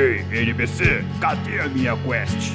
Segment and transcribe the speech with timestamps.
[0.00, 2.54] Ei, NPC, cadê a minha quest?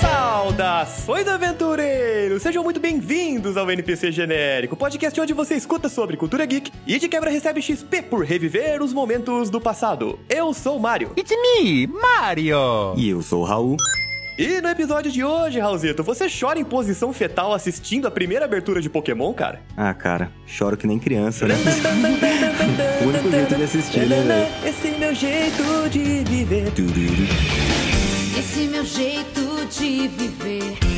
[0.00, 2.40] Saudações, aventureiros!
[2.40, 7.08] Sejam muito bem-vindos ao NPC Genérico, podcast onde você escuta sobre cultura geek e de
[7.08, 10.20] quebra recebe XP por reviver os momentos do passado.
[10.28, 11.10] Eu sou o Mario.
[11.16, 12.94] It's me, Mario!
[12.96, 13.76] E eu sou o Raul.
[14.38, 18.80] E no episódio de hoje, Raulzito, você chora em posição fetal assistindo a primeira abertura
[18.80, 19.60] de Pokémon, cara?
[19.76, 21.56] Ah, cara, choro que nem criança, né?
[23.02, 24.46] o único jeito de assistir, né, velho?
[24.64, 26.72] Esse é meu jeito de viver.
[28.38, 30.97] Esse meu jeito de viver.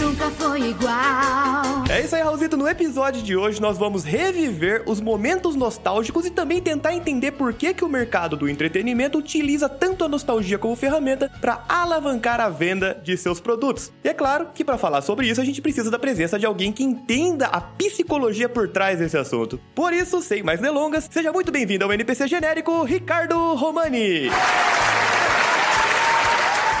[0.00, 1.84] Nunca foi igual.
[1.90, 2.56] É isso aí, Raulzito.
[2.56, 7.52] No episódio de hoje, nós vamos reviver os momentos nostálgicos e também tentar entender por
[7.52, 12.48] que, que o mercado do entretenimento utiliza tanto a nostalgia como ferramenta para alavancar a
[12.48, 13.92] venda de seus produtos.
[14.04, 16.72] E é claro que para falar sobre isso, a gente precisa da presença de alguém
[16.72, 19.60] que entenda a psicologia por trás desse assunto.
[19.74, 24.30] Por isso, sem mais delongas, seja muito bem-vindo ao NPC genérico Ricardo Romani.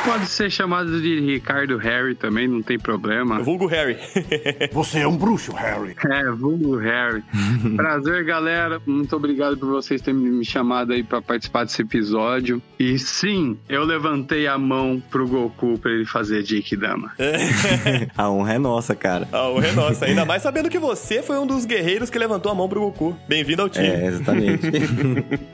[0.04, 3.40] Pode ser chamado de Ricardo Harry também, não tem problema.
[3.40, 3.96] Vulgo Harry.
[4.72, 5.94] Você é um bruxo, Harry.
[6.10, 7.22] É, vulgo Harry.
[7.76, 8.82] Prazer, galera.
[8.84, 12.60] Muito obrigado por vocês terem me chamado aí pra participar desse episódio.
[12.78, 16.42] E sim, eu levantei a mão pro Goku pra ele fazer
[16.76, 17.12] Dama.
[18.16, 19.28] A honra é nossa, cara.
[19.30, 20.04] A honra é nossa.
[20.06, 23.16] Ainda mais sabendo que você foi um dos guerreiros que levantou a mão pro Goku.
[23.28, 23.86] Bem-vindo ao time.
[23.86, 24.66] É, exatamente.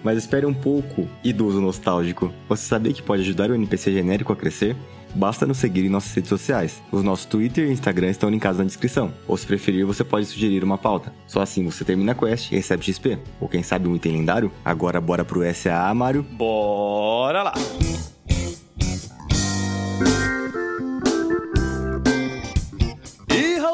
[0.03, 2.33] Mas espere um pouco, idoso nostálgico.
[2.49, 4.77] Você sabia que pode ajudar o NPC genérico a crescer?
[5.15, 6.83] Basta nos seguir em nossas redes sociais.
[6.93, 9.13] Os nossos Twitter e Instagram estão linkados na descrição.
[9.27, 11.13] Ou se preferir, você pode sugerir uma pauta.
[11.27, 13.19] Só assim você termina a quest e recebe XP.
[13.41, 14.53] Ou quem sabe um item lendário?
[14.65, 16.23] Agora bora pro SAA, Mario.
[16.23, 17.55] Bora lá!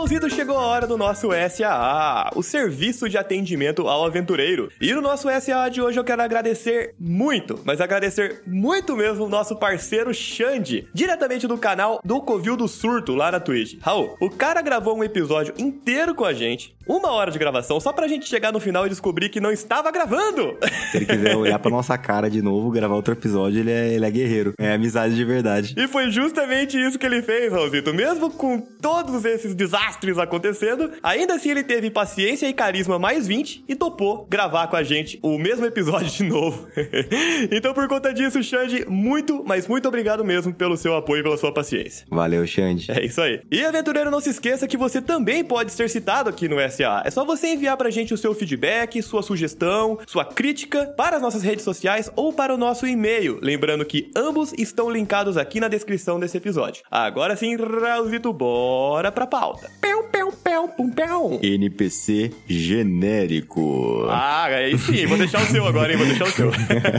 [0.04, 4.70] Raulzito, chegou a hora do nosso SAA, o Serviço de Atendimento ao Aventureiro.
[4.78, 9.28] E no nosso SAA de hoje eu quero agradecer muito, mas agradecer muito mesmo o
[9.30, 13.78] nosso parceiro Xande, diretamente do canal do Covil do Surto lá na Twitch.
[13.80, 17.92] Raul, o cara gravou um episódio inteiro com a gente, uma hora de gravação, só
[17.92, 20.56] pra gente chegar no final e descobrir que não estava gravando.
[20.90, 24.04] Se ele quiser olhar pra nossa cara de novo, gravar outro episódio, ele é, ele
[24.04, 24.54] é guerreiro.
[24.58, 25.74] É amizade de verdade.
[25.76, 27.92] E foi justamente isso que ele fez, Raulzito.
[27.92, 33.64] Mesmo com todos esses desastres acontecendo, ainda assim ele teve paciência e carisma mais 20
[33.68, 36.68] e topou gravar com a gente o mesmo episódio de novo.
[37.50, 41.36] então, por conta disso, Xande, muito, mas muito obrigado mesmo pelo seu apoio e pela
[41.36, 42.06] sua paciência.
[42.10, 42.90] Valeu, Xande.
[42.90, 43.40] É isso aí.
[43.50, 47.02] E aventureiro, não se esqueça que você também pode ser citado aqui no SA.
[47.04, 51.22] É só você enviar pra gente o seu feedback, sua sugestão, sua crítica para as
[51.22, 53.38] nossas redes sociais ou para o nosso e-mail.
[53.42, 56.82] Lembrando que ambos estão linkados aqui na descrição desse episódio.
[56.90, 59.70] Agora sim, Raulzito, bora pra pauta.
[59.80, 61.40] Pão, pão, pão, pum, pão.
[61.42, 64.06] NPC genérico.
[64.08, 65.98] Ah, aí sim, vou deixar o seu agora, hein?
[65.98, 66.50] Vou deixar o seu.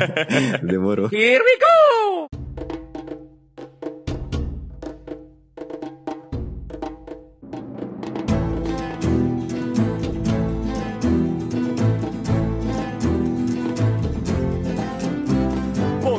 [0.64, 1.09] Demorou.
[1.12, 2.34] Here we go!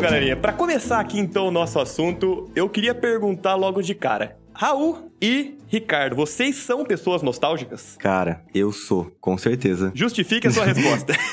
[0.07, 4.37] Galerinha, pra começar aqui então o nosso assunto, eu queria perguntar logo de cara.
[4.55, 7.97] Raul e Ricardo, vocês são pessoas nostálgicas?
[7.99, 9.93] Cara, eu sou, com certeza.
[9.95, 11.13] Justifique a sua resposta.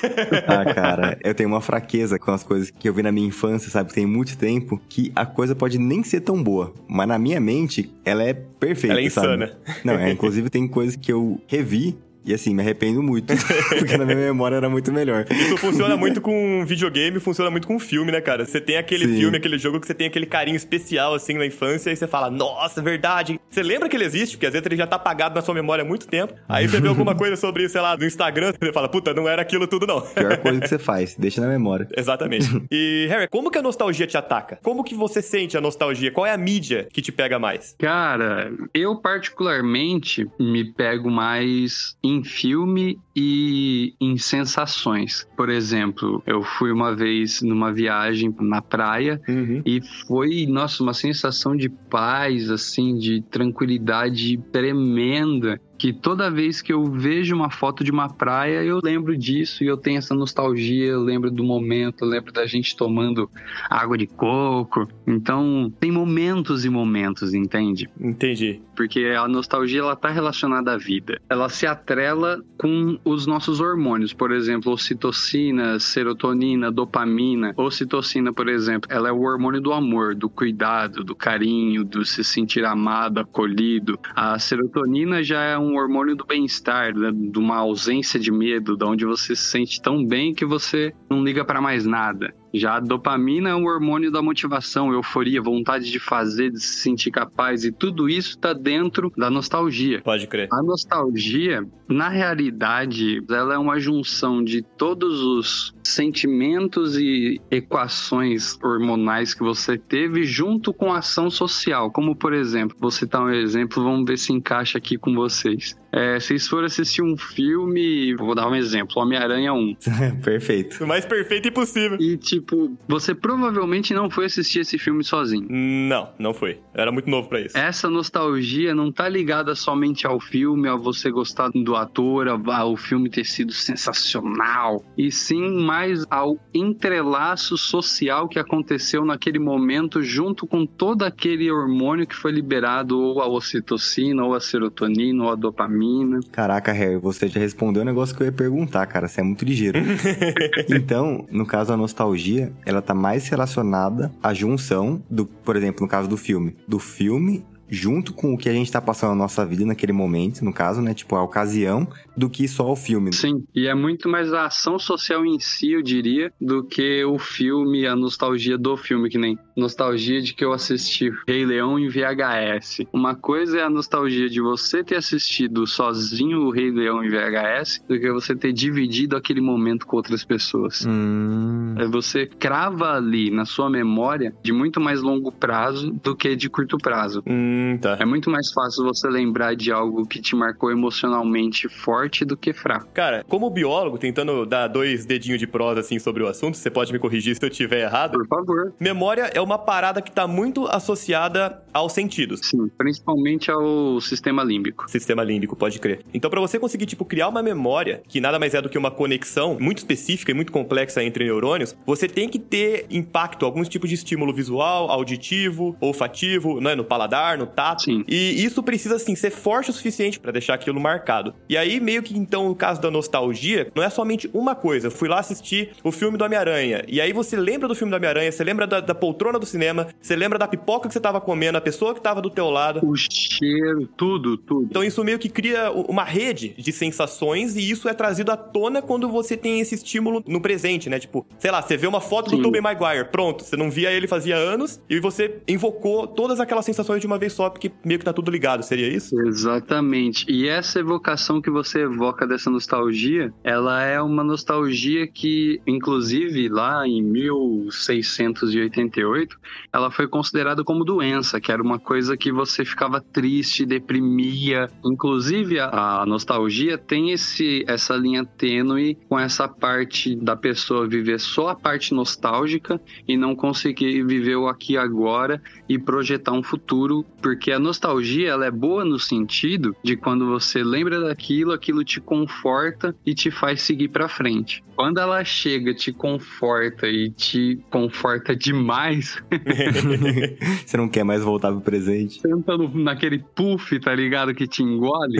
[0.47, 3.69] Ah, cara, eu tenho uma fraqueza com as coisas que eu vi na minha infância,
[3.69, 3.93] sabe?
[3.93, 7.93] Tem muito tempo que a coisa pode nem ser tão boa, mas na minha mente
[8.03, 8.93] ela é perfeita.
[8.93, 9.27] Ela é sabe?
[9.27, 9.57] insana.
[9.83, 13.33] Não, é, inclusive tem coisas que eu revi e assim, me arrependo muito,
[13.77, 15.25] porque na minha memória era muito melhor.
[15.29, 18.45] Isso funciona muito com videogame, funciona muito com filme, né, cara?
[18.45, 19.17] Você tem aquele Sim.
[19.17, 22.29] filme, aquele jogo que você tem aquele carinho especial, assim, na infância, e você fala,
[22.29, 23.39] nossa, verdade.
[23.49, 25.83] Você lembra que ele existe, porque às vezes ele já tá apagado na sua memória
[25.83, 26.33] há muito tempo.
[26.47, 29.41] Aí você vê alguma coisa sobre, sei lá, no Instagram, você fala, puta, não era
[29.41, 30.01] aquilo tudo, não.
[30.01, 31.87] Pior coisa que você faz, deixa na memória.
[31.95, 32.63] Exatamente.
[32.71, 34.59] E, Harry, como que a nostalgia te ataca?
[34.63, 36.11] Como que você sente a nostalgia?
[36.11, 37.75] Qual é a mídia que te pega mais?
[37.77, 45.27] Cara, eu particularmente me pego mais em filme e em sensações.
[45.35, 49.21] Por exemplo, eu fui uma vez numa viagem na praia
[49.65, 55.59] e foi, nossa, uma sensação de paz, assim, de tranquilidade tremenda.
[55.75, 59.67] Que toda vez que eu vejo uma foto de uma praia, eu lembro disso e
[59.67, 63.29] eu tenho essa nostalgia, eu lembro do momento, eu lembro da gente tomando
[63.69, 64.87] água de coco.
[65.05, 67.89] Então, tem momentos e momentos, entende?
[67.99, 68.61] Entendi.
[68.77, 71.19] Porque a nostalgia ela tá relacionada à vida.
[71.29, 77.53] Ela se atrela com os nossos hormônios, por exemplo, ocitocina, serotonina, dopamina.
[77.57, 82.23] Ocitocina, por exemplo, ela é o hormônio do amor, do cuidado, do carinho, do se
[82.23, 83.99] sentir amado, acolhido.
[84.15, 87.11] A serotonina já é um hormônio do bem-estar, né?
[87.13, 91.23] de uma ausência de medo, de onde você se sente tão bem que você não
[91.23, 92.33] liga para mais nada.
[92.53, 97.09] Já a dopamina é um hormônio da motivação, euforia, vontade de fazer, de se sentir
[97.09, 100.01] capaz, e tudo isso está dentro da nostalgia.
[100.01, 100.47] Pode crer.
[100.51, 109.33] A nostalgia, na realidade, ela é uma junção de todos os sentimentos e equações hormonais
[109.33, 111.91] que você teve junto com a ação social.
[111.91, 115.75] Como, por exemplo, vou citar um exemplo, vamos ver se encaixa aqui com vocês.
[115.91, 119.75] É, vocês foram assistir um filme, vou dar um exemplo, Homem-Aranha 1.
[120.23, 120.83] Perfeito.
[120.83, 121.97] O mais perfeito impossível.
[121.99, 125.45] E, tipo, você provavelmente não foi assistir esse filme sozinho.
[125.49, 126.59] Não, não foi.
[126.73, 127.55] Eu era muito novo pra isso.
[127.55, 133.07] Essa nostalgia não tá ligada somente ao filme, a você gostar do ator, ao filme
[133.07, 135.72] ter sido sensacional, e sim mais
[136.09, 142.99] ao entrelaço social que aconteceu naquele momento, junto com todo aquele hormônio que foi liberado,
[142.99, 146.19] ou a ocitocina, ou a serotonina, ou a dopamina.
[146.31, 149.07] Caraca, Harry, você já respondeu o negócio que eu ia perguntar, cara.
[149.07, 149.79] Você é muito ligeiro.
[150.69, 155.89] então, no caso, a nostalgia, ela tá mais relacionada à junção do, por exemplo, no
[155.89, 159.45] caso do filme, do filme junto com o que a gente tá passando na nossa
[159.45, 160.93] vida naquele momento, no caso, né?
[160.93, 163.11] Tipo, a ocasião, do que só o filme.
[163.13, 167.17] Sim, e é muito mais a ação social em si, eu diria, do que o
[167.17, 171.87] filme, a nostalgia do filme, que nem nostalgia de que eu assisti Rei Leão em
[171.89, 172.81] VHS.
[172.91, 177.83] Uma coisa é a nostalgia de você ter assistido sozinho o Rei Leão em VHS,
[177.87, 180.85] do que você ter dividido aquele momento com outras pessoas.
[180.85, 186.35] Hum, É Você crava ali na sua memória de muito mais longo prazo do que
[186.35, 187.23] de curto prazo.
[187.25, 187.97] Hum, tá.
[187.99, 192.53] É muito mais fácil você lembrar de algo que te marcou emocionalmente forte do que
[192.53, 192.87] fraco.
[192.93, 196.91] Cara, como biólogo, tentando dar dois dedinhos de prosa assim sobre o assunto, você pode
[196.91, 198.13] me corrigir se eu estiver errado.
[198.13, 198.73] Por favor.
[198.79, 202.39] Memória é uma parada que tá muito associada aos sentidos.
[202.43, 204.89] Sim, principalmente ao sistema límbico.
[204.89, 206.03] Sistema límbico, pode crer.
[206.13, 208.91] Então, pra você conseguir, tipo, criar uma memória, que nada mais é do que uma
[208.91, 213.89] conexão muito específica e muito complexa entre neurônios, você tem que ter impacto, alguns tipos
[213.89, 217.83] de estímulo visual, auditivo, olfativo, né, no paladar, no tato.
[217.83, 218.03] Sim.
[218.07, 221.33] E isso precisa, assim, ser forte o suficiente pra deixar aquilo marcado.
[221.49, 224.87] E aí, meio que, então, no caso da nostalgia, não é somente uma coisa.
[224.87, 226.83] Eu fui lá assistir o filme do Homem-Aranha.
[226.87, 229.87] E aí você lembra do filme do Homem-Aranha, você lembra da, da poltrona do cinema,
[230.01, 232.79] você lembra da pipoca que você tava comendo, a pessoa que tava do teu lado.
[232.83, 234.67] O cheiro, tudo, tudo.
[234.69, 238.81] Então isso meio que cria uma rede de sensações e isso é trazido à tona
[238.81, 240.99] quando você tem esse estímulo no presente, né?
[240.99, 242.43] Tipo, sei lá, você vê uma foto do Sim.
[242.43, 247.01] Tobey Maguire, pronto, você não via ele fazia anos e você invocou todas aquelas sensações
[247.01, 249.19] de uma vez só, porque meio que tá tudo ligado, seria isso?
[249.21, 250.25] Exatamente.
[250.29, 256.87] E essa evocação que você evoca dessa nostalgia, ela é uma nostalgia que, inclusive, lá
[256.87, 259.37] em 1688,
[259.71, 264.69] ela foi considerada como doença, que era uma coisa que você ficava triste, deprimia.
[264.85, 271.47] Inclusive, a, nostalgia tem esse, essa linha tênue com essa parte da pessoa viver só
[271.49, 277.03] a parte nostálgica e não conseguir viver o aqui e agora e projetar um futuro,
[277.23, 282.01] porque a nostalgia ela é boa no sentido de quando você lembra daquilo, aquilo te
[282.01, 284.61] conforta e te faz seguir pra frente.
[284.75, 289.21] Quando ela chega, te conforta e te conforta demais,
[290.65, 292.19] você não quer mais voltar pro presente.
[292.21, 295.17] senta no- naquele puff, tá ligado, que te engole.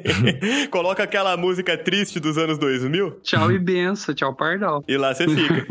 [0.70, 4.82] Coloca aquela música triste dos anos 2000 tchau e benção, tchau pardal.
[4.88, 5.66] e lá você fica.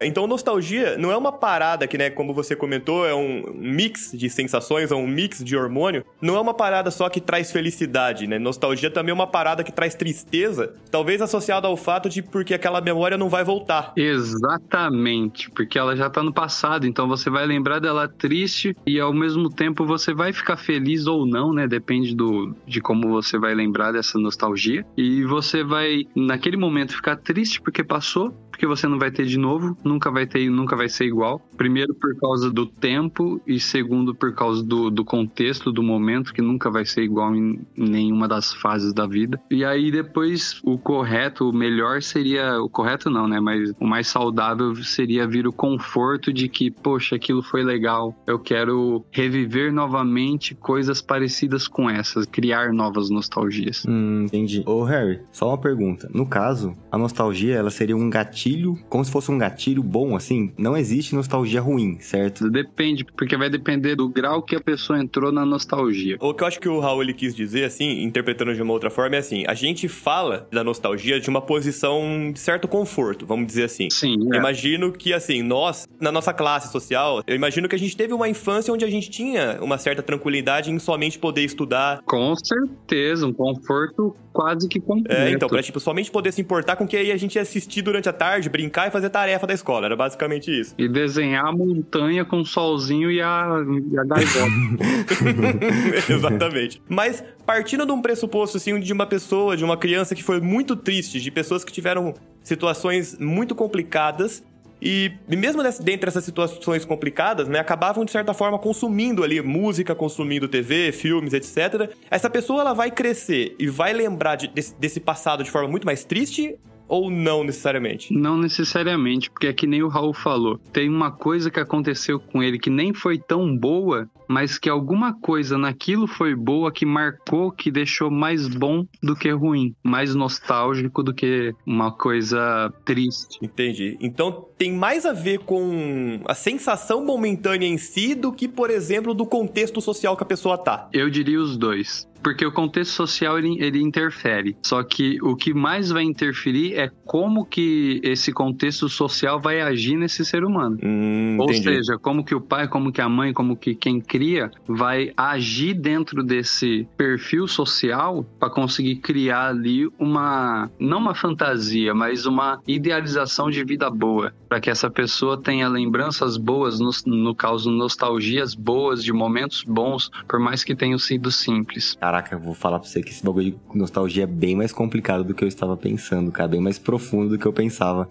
[0.00, 4.28] então, nostalgia não é uma parada que, né, como você comentou, é um mix de
[4.30, 6.04] sensações, é um mix de hormônio.
[6.20, 8.38] Não é uma parada só que traz felicidade, né?
[8.38, 12.80] Nostalgia também é uma parada que traz tristeza, talvez associada ao fato de porque aquela
[12.80, 13.92] memória não vai voltar.
[13.96, 19.12] Exatamente, porque ela já tá no passado, então você vai lembrar dela triste e ao
[19.12, 21.68] mesmo tempo você vai ficar feliz ou não, né?
[21.68, 24.84] Depende do, de como você vai lembrar dessa nostalgia.
[24.96, 29.36] E você vai, naquele momento, ficar triste porque passou, porque você não vai ter de
[29.36, 31.40] novo, nunca vai ter nunca vai ser igual.
[31.56, 36.40] Primeiro por causa do tempo e segundo por causa do, do contexto, do momento, que
[36.40, 39.40] nunca vai ser igual em nenhuma das fases da vida.
[39.50, 43.40] E aí depois o correto, o melhor seria, o correto não, né?
[43.40, 48.14] Mas o mais saudável seria vir o conforto de que, poxa, aquilo foi legal.
[48.28, 53.84] Eu quero reviver novamente coisas parecidas com essas, criar novas nostalgias.
[53.88, 54.62] Hum, entendi.
[54.66, 56.08] Ô, Harry, só uma pergunta.
[56.14, 60.14] No caso, a nostalgia, ela seria um gatilho gatilho, como se fosse um gatilho bom,
[60.14, 60.52] assim.
[60.58, 62.50] Não existe nostalgia ruim, certo?
[62.50, 66.16] Depende, porque vai depender do grau que a pessoa entrou na nostalgia.
[66.20, 68.90] O que eu acho que o Raul ele quis dizer, assim, interpretando de uma outra
[68.90, 73.46] forma, é assim: a gente fala da nostalgia de uma posição de certo conforto, vamos
[73.46, 73.88] dizer assim.
[73.90, 74.36] Sim, é.
[74.36, 78.28] imagino que, assim, nós, na nossa classe social, eu imagino que a gente teve uma
[78.28, 82.02] infância onde a gente tinha uma certa tranquilidade em somente poder estudar.
[82.04, 85.20] Com certeza, um conforto quase que completo.
[85.20, 87.42] É, então, pra, tipo, somente poder se importar com o que aí a gente ia
[87.42, 89.86] assistir durante a tarde, brincar e fazer tarefa da escola.
[89.86, 90.74] Era basicamente isso.
[90.78, 93.46] E desenhar a montanha com o solzinho e a,
[93.90, 94.02] e a.
[96.12, 96.82] Exatamente.
[96.88, 100.76] Mas partindo de um pressuposto, assim, de uma pessoa, de uma criança que foi muito
[100.76, 104.42] triste, de pessoas que tiveram situações muito complicadas.
[104.84, 109.40] E, e mesmo nessa- dentre essas situações complicadas, né, acabavam de certa forma consumindo ali
[109.40, 111.88] música, consumindo TV, filmes, etc.
[112.10, 115.84] Essa pessoa ela vai crescer e vai lembrar de- desse, desse passado de forma muito
[115.84, 116.56] mais triste
[116.88, 118.12] ou não necessariamente?
[118.12, 120.58] Não necessariamente, porque é que nem o Raul falou.
[120.72, 125.12] Tem uma coisa que aconteceu com ele que nem foi tão boa, mas que alguma
[125.12, 131.02] coisa naquilo foi boa que marcou, que deixou mais bom do que ruim, mais nostálgico
[131.02, 133.38] do que uma coisa triste.
[133.42, 133.98] Entendi.
[134.00, 139.12] Então tem mais a ver com a sensação momentânea em si do que, por exemplo,
[139.12, 140.88] do contexto social que a pessoa tá.
[140.94, 142.10] Eu diria os dois.
[142.22, 144.56] Porque o contexto social ele, ele interfere.
[144.62, 149.96] Só que o que mais vai interferir é como que esse contexto social vai agir
[149.96, 150.78] nesse ser humano.
[150.82, 151.64] Hum, Ou entendi.
[151.64, 154.21] seja, como que o pai, como que a mãe, como que quem cria
[154.66, 162.26] vai agir dentro desse perfil social para conseguir criar ali uma não uma fantasia, mas
[162.26, 167.70] uma idealização de vida boa, para que essa pessoa tenha lembranças boas, no, no caso
[167.70, 171.96] nostalgias boas de momentos bons, por mais que tenham sido simples.
[172.00, 175.34] Caraca, vou falar pra você que esse bagulho de nostalgia é bem mais complicado do
[175.34, 176.48] que eu estava pensando, cara.
[176.48, 178.08] Bem mais profundo do que eu pensava.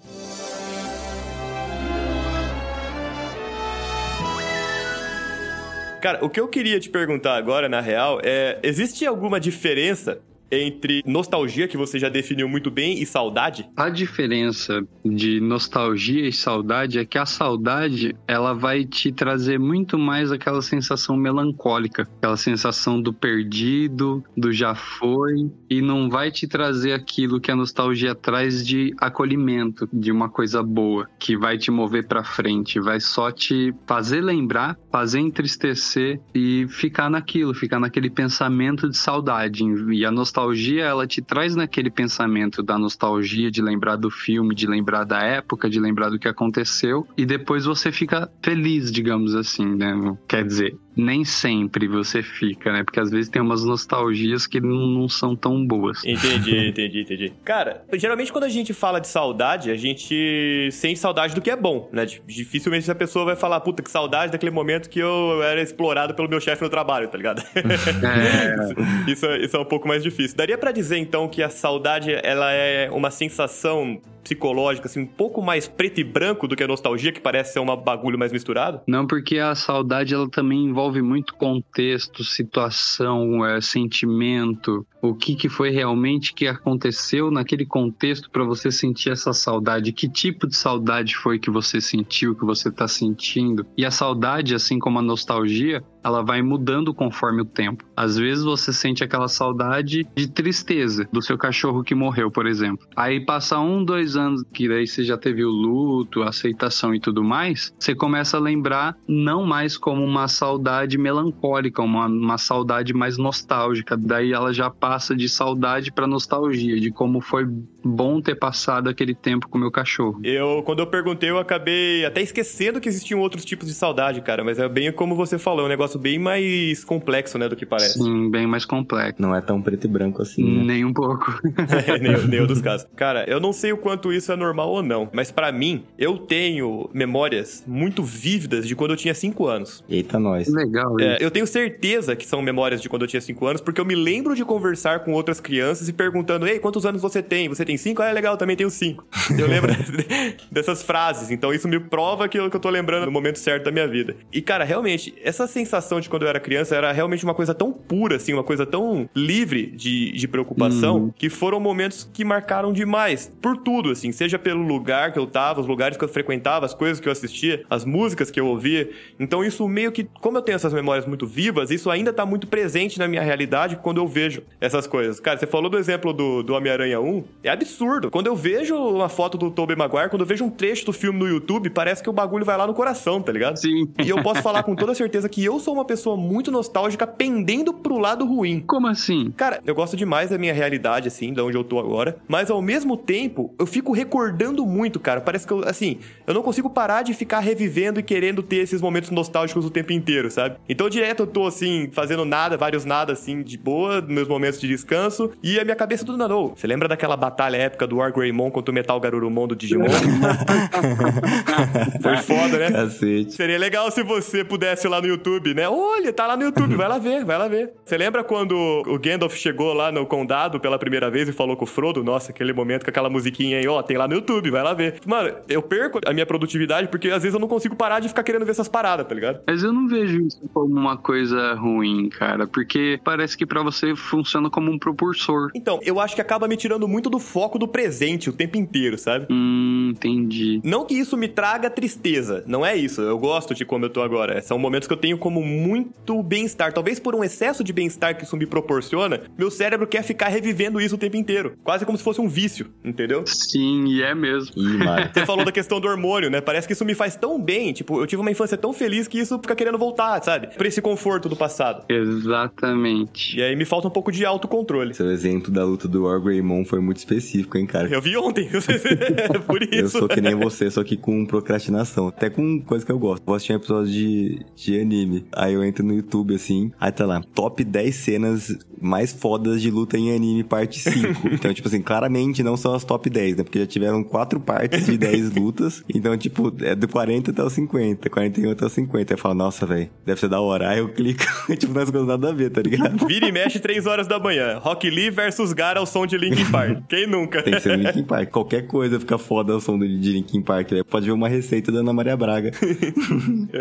[6.01, 10.19] Cara, o que eu queria te perguntar agora, na real, é: existe alguma diferença
[10.51, 13.67] entre nostalgia, que você já definiu muito bem, e saudade?
[13.77, 19.97] A diferença de nostalgia e saudade é que a saudade ela vai te trazer muito
[19.97, 26.47] mais aquela sensação melancólica, aquela sensação do perdido, do já foi, e não vai te
[26.47, 31.71] trazer aquilo que a nostalgia traz de acolhimento, de uma coisa boa, que vai te
[31.71, 38.09] mover pra frente, vai só te fazer lembrar, fazer entristecer e ficar naquilo, ficar naquele
[38.09, 39.63] pensamento de saudade.
[39.91, 40.40] E a nostalgia,
[40.85, 45.69] ela te traz naquele pensamento da nostalgia, de lembrar do filme, de lembrar da época,
[45.69, 50.17] de lembrar do que aconteceu, e depois você fica feliz, digamos assim, né?
[50.27, 52.83] Quer dizer, nem sempre você fica, né?
[52.83, 56.03] Porque às vezes tem umas nostalgias que não, não são tão boas.
[56.05, 57.33] Entendi, entendi, entendi.
[57.43, 61.55] Cara, geralmente quando a gente fala de saudade, a gente sente saudade do que é
[61.55, 62.05] bom, né?
[62.05, 66.29] Dificilmente a pessoa vai falar, puta, que saudade daquele momento que eu era explorado pelo
[66.29, 67.41] meu chefe no trabalho, tá ligado?
[68.01, 70.35] É, isso, isso é um pouco mais difícil.
[70.35, 75.41] Daria pra dizer, então, que a saudade, ela é uma sensação psicológica, assim, um pouco
[75.41, 78.81] mais preto e branco do que a nostalgia, que parece ser um bagulho mais misturado?
[78.87, 85.49] Não, porque a saudade ela também envolve muito contexto, situação, é, sentimento, o que, que
[85.49, 91.15] foi realmente que aconteceu naquele contexto para você sentir essa saudade, que tipo de saudade
[91.15, 93.65] foi que você sentiu, que você está sentindo.
[93.75, 97.83] E a saudade, assim como a nostalgia, ela vai mudando conforme o tempo.
[97.95, 102.87] Às vezes você sente aquela saudade de tristeza do seu cachorro que morreu, por exemplo.
[102.95, 106.99] Aí passa um, dois anos que daí você já teve o luto, a aceitação e
[106.99, 112.93] tudo mais, você começa a lembrar não mais como uma saudade melancólica, uma, uma saudade
[112.93, 113.95] mais nostálgica.
[113.97, 117.47] Daí ela já passa de saudade para nostalgia, de como foi
[117.83, 120.19] bom ter passado aquele tempo com o meu cachorro.
[120.23, 124.43] Eu, quando eu perguntei, eu acabei até esquecendo que existiam outros tipos de saudade, cara.
[124.43, 127.65] Mas é bem como você falou, é um negócio bem mais complexo, né, do que
[127.65, 127.99] parece.
[127.99, 129.21] Sim, bem mais complexo.
[129.21, 130.63] Não é tão preto e branco assim, né?
[130.63, 131.31] Nem um pouco.
[131.87, 132.87] É, nem, nem um dos casos.
[132.95, 136.17] Cara, eu não sei o quanto isso é normal ou não, mas pra mim, eu
[136.17, 139.83] tenho memórias muito vívidas de quando eu tinha 5 anos.
[139.89, 140.47] Eita, nós.
[140.47, 141.23] Legal É, isso.
[141.23, 143.95] eu tenho certeza que são memórias de quando eu tinha 5 anos, porque eu me
[143.95, 147.47] lembro de conversar com outras crianças e perguntando: Ei, quantos anos você tem?
[147.49, 148.01] Você tem 5?
[148.01, 149.05] Ah, é legal, eu também tenho 5.
[149.37, 149.71] Eu lembro
[150.51, 153.63] dessas frases, então isso me prova que eu, que eu tô lembrando no momento certo
[153.63, 154.15] da minha vida.
[154.31, 157.71] E, cara, realmente, essa sensação de quando eu era criança era realmente uma coisa tão
[157.71, 163.31] pura, assim, uma coisa tão livre de, de preocupação, que foram momentos que marcaram demais.
[163.41, 166.73] Por tudo, assim, seja pelo lugar que eu tava, os lugares que eu frequentava, as
[166.73, 168.89] coisas que eu assistia, as músicas que eu ouvia.
[169.19, 172.47] Então, isso meio que, como eu tenho essas memórias muito vivas, isso ainda tá muito
[172.47, 175.19] presente na minha realidade quando eu vejo essas coisas.
[175.19, 178.11] Cara, você falou do exemplo do, do Homem-Aranha 1, é absurdo.
[178.11, 181.19] Quando eu vejo uma foto do Tobey Maguire, quando eu vejo um trecho do filme
[181.19, 183.57] no YouTube, parece que o bagulho vai lá no coração, tá ligado?
[183.57, 183.87] Sim.
[184.03, 187.73] E eu posso falar com toda certeza que eu sou uma pessoa muito nostálgica, pendendo
[187.73, 188.63] pro lado ruim.
[188.65, 189.31] Como assim?
[189.37, 192.17] Cara, eu gosto demais da minha realidade, assim, de onde eu tô agora.
[192.27, 195.21] Mas ao mesmo tempo, eu fico recordando muito, cara.
[195.21, 198.81] Parece que eu, assim, eu não consigo parar de ficar revivendo e querendo ter esses
[198.81, 200.57] momentos nostálgicos o tempo inteiro, sabe?
[200.67, 204.67] Então, direto eu tô, assim, fazendo nada, vários nada, assim, de boa, meus momentos de
[204.67, 205.31] descanso.
[205.43, 206.53] E a minha cabeça tudo nadou.
[206.55, 209.87] Você lembra daquela batalha épica do War Greymon contra o Metal Garurumon do Digimon?
[212.01, 212.71] Foi foda, né?
[212.71, 213.33] Cacete.
[213.33, 215.67] Seria legal se você pudesse ir lá no YouTube, né?
[215.67, 217.73] Olha, tá lá no YouTube, vai lá ver, vai lá ver.
[217.85, 218.55] Você lembra quando
[218.87, 222.03] o Gandalf chegou lá no condado pela primeira vez e falou com o Frodo?
[222.03, 224.95] Nossa, aquele momento com aquela musiquinha aí, ó, tem lá no YouTube, vai lá ver.
[225.05, 228.23] Mano, eu perco a minha produtividade porque às vezes eu não consigo parar de ficar
[228.23, 229.41] querendo ver essas paradas, tá ligado?
[229.47, 233.95] Mas eu não vejo isso como uma coisa ruim, cara, porque parece que pra você
[233.95, 235.49] funciona como um propulsor.
[235.55, 238.97] Então, eu acho que acaba me tirando muito do foco do presente o tempo inteiro,
[238.97, 239.27] sabe?
[239.29, 240.61] Hum, entendi.
[240.63, 243.01] Não que isso me traga tristeza, não é isso.
[243.01, 244.41] Eu gosto de como eu tô agora.
[244.41, 246.73] São momentos que eu tenho como muito bem-estar.
[246.73, 250.79] Talvez por um excesso de bem-estar que isso me proporciona, meu cérebro quer ficar revivendo
[250.79, 251.53] isso o tempo inteiro.
[251.63, 253.23] Quase como se fosse um vício, entendeu?
[253.25, 254.51] Sim, e é mesmo.
[254.55, 255.11] Ih.
[255.13, 256.41] Você falou da questão do hormônio, né?
[256.41, 257.73] Parece que isso me faz tão bem.
[257.73, 260.47] Tipo, eu tive uma infância tão feliz que isso fica querendo voltar, sabe?
[260.47, 261.85] Pra esse conforto do passado.
[261.89, 263.37] Exatamente.
[263.37, 264.93] E aí me falta um pouco de autocontrole.
[264.93, 267.87] Seu exemplo da luta do War Greymon foi muito específico, hein, cara?
[267.89, 268.49] Eu vi ontem,
[269.47, 269.99] por Eu isso.
[269.99, 272.07] sou que nem você, só que com procrastinação.
[272.07, 273.23] Até com coisa que eu gosto.
[273.25, 275.25] Vou assistir um episódio de, de anime.
[275.33, 276.71] Aí eu entro no YouTube, assim.
[276.79, 281.27] Aí tá lá, top 10 cenas mais fodas de luta em anime, parte 5.
[281.31, 283.43] então, tipo assim, claramente não são as top 10, né?
[283.43, 285.83] Porque já tiveram quatro partes de 10 lutas.
[285.93, 289.13] Então, tipo, é do 40 até o 50, 41 até o 50.
[289.13, 290.69] Aí eu falo, nossa, velho, deve ser da hora.
[290.69, 291.23] Aí eu clico,
[291.57, 293.05] tipo, não é coisas nada a ver, tá ligado?
[293.07, 294.57] Vira e mexe 3 horas da manhã.
[294.59, 296.79] Rock Lee versus Gara ao som de Linkin Park.
[296.89, 297.41] Quem nunca?
[297.43, 298.29] Tem que ser o Linkin Park.
[298.31, 300.85] Qualquer coisa fica foda ao som do- de Linkin Park, velho.
[300.85, 302.51] Pode ver uma receita da Ana Maria Braga.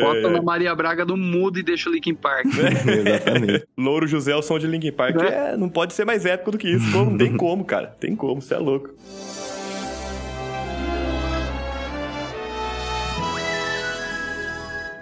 [0.01, 2.47] Bota na Maria Braga do mudo e deixa o Linkin Park.
[2.47, 3.65] Exatamente.
[3.77, 5.10] Louro José ao som de Linkin Park.
[5.19, 6.89] É, não pode ser mais épico do que isso.
[6.91, 7.89] Não tem como, cara.
[7.99, 8.91] Tem como, você é louco.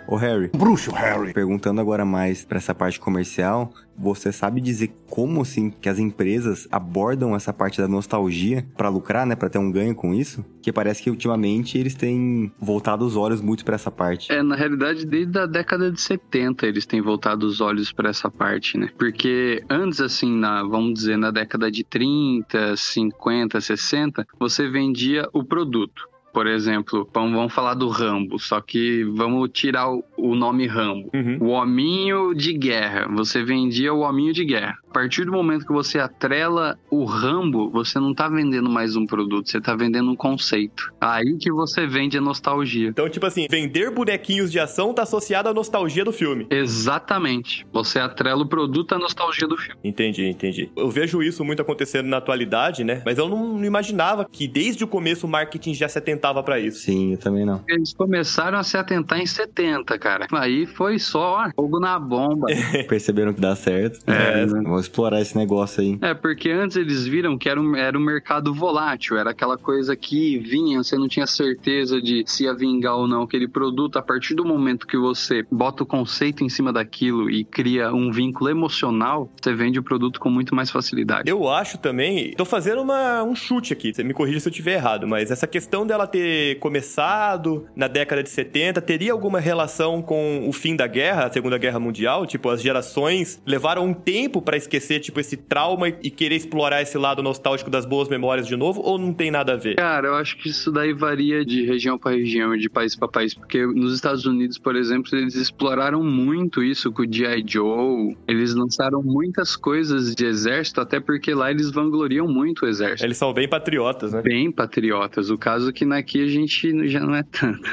[0.09, 0.51] Ô, Harry.
[0.57, 1.35] Bruxo, Harry.
[1.35, 6.67] Perguntando agora mais pra essa parte comercial, você sabe dizer como assim que as empresas
[6.73, 10.43] abordam essa parte da nostalgia pra lucrar, né, Pra ter um ganho com isso?
[10.63, 14.33] Que parece que ultimamente eles têm voltado os olhos muito pra essa parte.
[14.33, 18.31] É, na realidade, desde a década de 70 eles têm voltado os olhos para essa
[18.31, 18.89] parte, né?
[18.99, 25.45] Porque antes, assim, na, vamos dizer, na década de 30, 50, 60, você vendia o
[25.45, 26.09] produto.
[26.39, 31.11] Por exemplo, vamos, vamos falar do Rambo, só que vamos tirar o, o nome Rambo.
[31.13, 31.39] Uhum.
[31.41, 33.09] O hominho de guerra.
[33.17, 34.79] Você vendia o hominho de guerra.
[34.89, 39.05] A partir do momento que você atrela o Rambo, você não tá vendendo mais um
[39.05, 40.93] produto, você tá vendendo um conceito.
[41.01, 42.89] Aí que você vende a nostalgia.
[42.89, 46.47] Então, tipo assim, vender bonequinhos de ação tá associado à nostalgia do filme.
[46.51, 47.67] Exatamente.
[47.73, 49.79] Você atrela o produto à nostalgia do filme.
[49.83, 50.71] Entendi, entendi.
[50.77, 53.03] Eu vejo isso muito acontecendo na atualidade, né?
[53.05, 56.81] Mas eu não imaginava que desde o começo o marketing já se atentava pra isso.
[56.81, 57.63] Sim, eu também não.
[57.69, 60.27] Eles começaram a se atentar em 70, cara.
[60.33, 62.47] Aí foi só ó, fogo na bomba.
[62.89, 64.01] Perceberam que dá certo.
[64.07, 64.47] É, né?
[64.47, 65.99] Vamos explorar esse negócio aí.
[66.01, 69.97] É, porque antes eles viram que era um, era um mercado volátil, era aquela coisa
[69.97, 73.99] que vinha, você não tinha certeza de se ia vingar ou não aquele produto.
[73.99, 78.11] A partir do momento que você bota o conceito em cima daquilo e cria um
[78.11, 81.31] vínculo emocional, você vende o produto com muito mais facilidade.
[81.31, 82.33] Eu acho também.
[82.33, 85.47] Tô fazendo uma, um chute aqui, você me corrija se eu estiver errado, mas essa
[85.47, 90.87] questão dela ter começado na década de 70 teria alguma relação com o fim da
[90.87, 92.27] guerra, a Segunda Guerra Mundial?
[92.27, 96.99] Tipo, as gerações levaram um tempo pra esquecer, tipo, esse trauma e querer explorar esse
[96.99, 99.77] lado nostálgico das boas memórias de novo, ou não tem nada a ver?
[99.77, 103.35] Cara, eu acho que isso daí varia de região para região, de país para país,
[103.35, 107.45] porque nos Estados Unidos, por exemplo, eles exploraram muito isso com o G.I.
[107.47, 108.17] Joe.
[108.27, 113.05] Eles lançaram muitas coisas de exército, até porque lá eles vangloriam muito o exército.
[113.05, 114.23] Eles são bem patriotas, né?
[114.23, 115.31] Bem patriotas.
[115.31, 117.69] O caso que aqui a gente já não é tanto.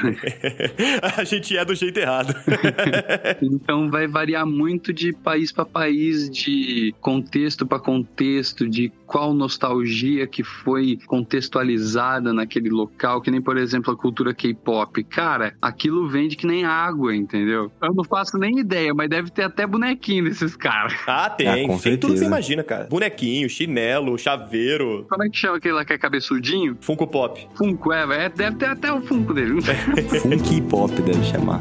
[1.17, 2.33] a gente é do jeito errado.
[3.41, 10.25] Então vai variar muito de país para país, de contexto para contexto, de qual nostalgia
[10.27, 15.03] que foi contextualizada naquele local, que nem por exemplo a cultura K-pop.
[15.03, 17.71] Cara, aquilo vende que nem água, entendeu?
[17.81, 20.93] Eu não faço nem ideia, mas deve ter até bonequinho desses caras.
[21.07, 21.47] Ah, tem.
[21.47, 22.85] Ah, com tem tudo que você imagina, cara.
[22.85, 26.77] Bonequinho, chinelo, chaveiro, Como é que chama aquele lá que é cabeçudinho?
[26.81, 27.47] Funko Pop.
[27.55, 29.61] Funko, é, é, deve ter até o Funko dele.
[29.61, 31.59] Funk pop deve chamar.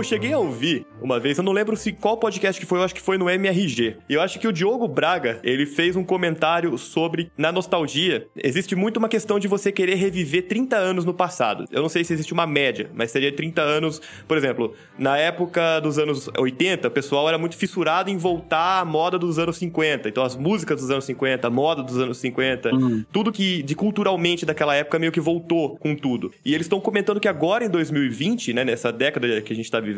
[0.00, 2.82] Eu cheguei a ouvir uma vez, eu não lembro se qual podcast que foi, eu
[2.82, 3.96] acho que foi no MRG.
[4.08, 8.74] E eu acho que o Diogo Braga, ele fez um comentário sobre, na nostalgia, existe
[8.76, 11.64] muito uma questão de você querer reviver 30 anos no passado.
[11.70, 15.80] Eu não sei se existe uma média, mas seria 30 anos, por exemplo, na época
[15.80, 20.08] dos anos 80, o pessoal era muito fissurado em voltar à moda dos anos 50.
[20.08, 23.04] Então as músicas dos anos 50, a moda dos anos 50, Hum.
[23.12, 26.32] tudo que de culturalmente daquela época meio que voltou com tudo.
[26.44, 29.80] E eles estão comentando que agora em 2020, né, nessa década que a gente tá
[29.80, 29.89] vivendo,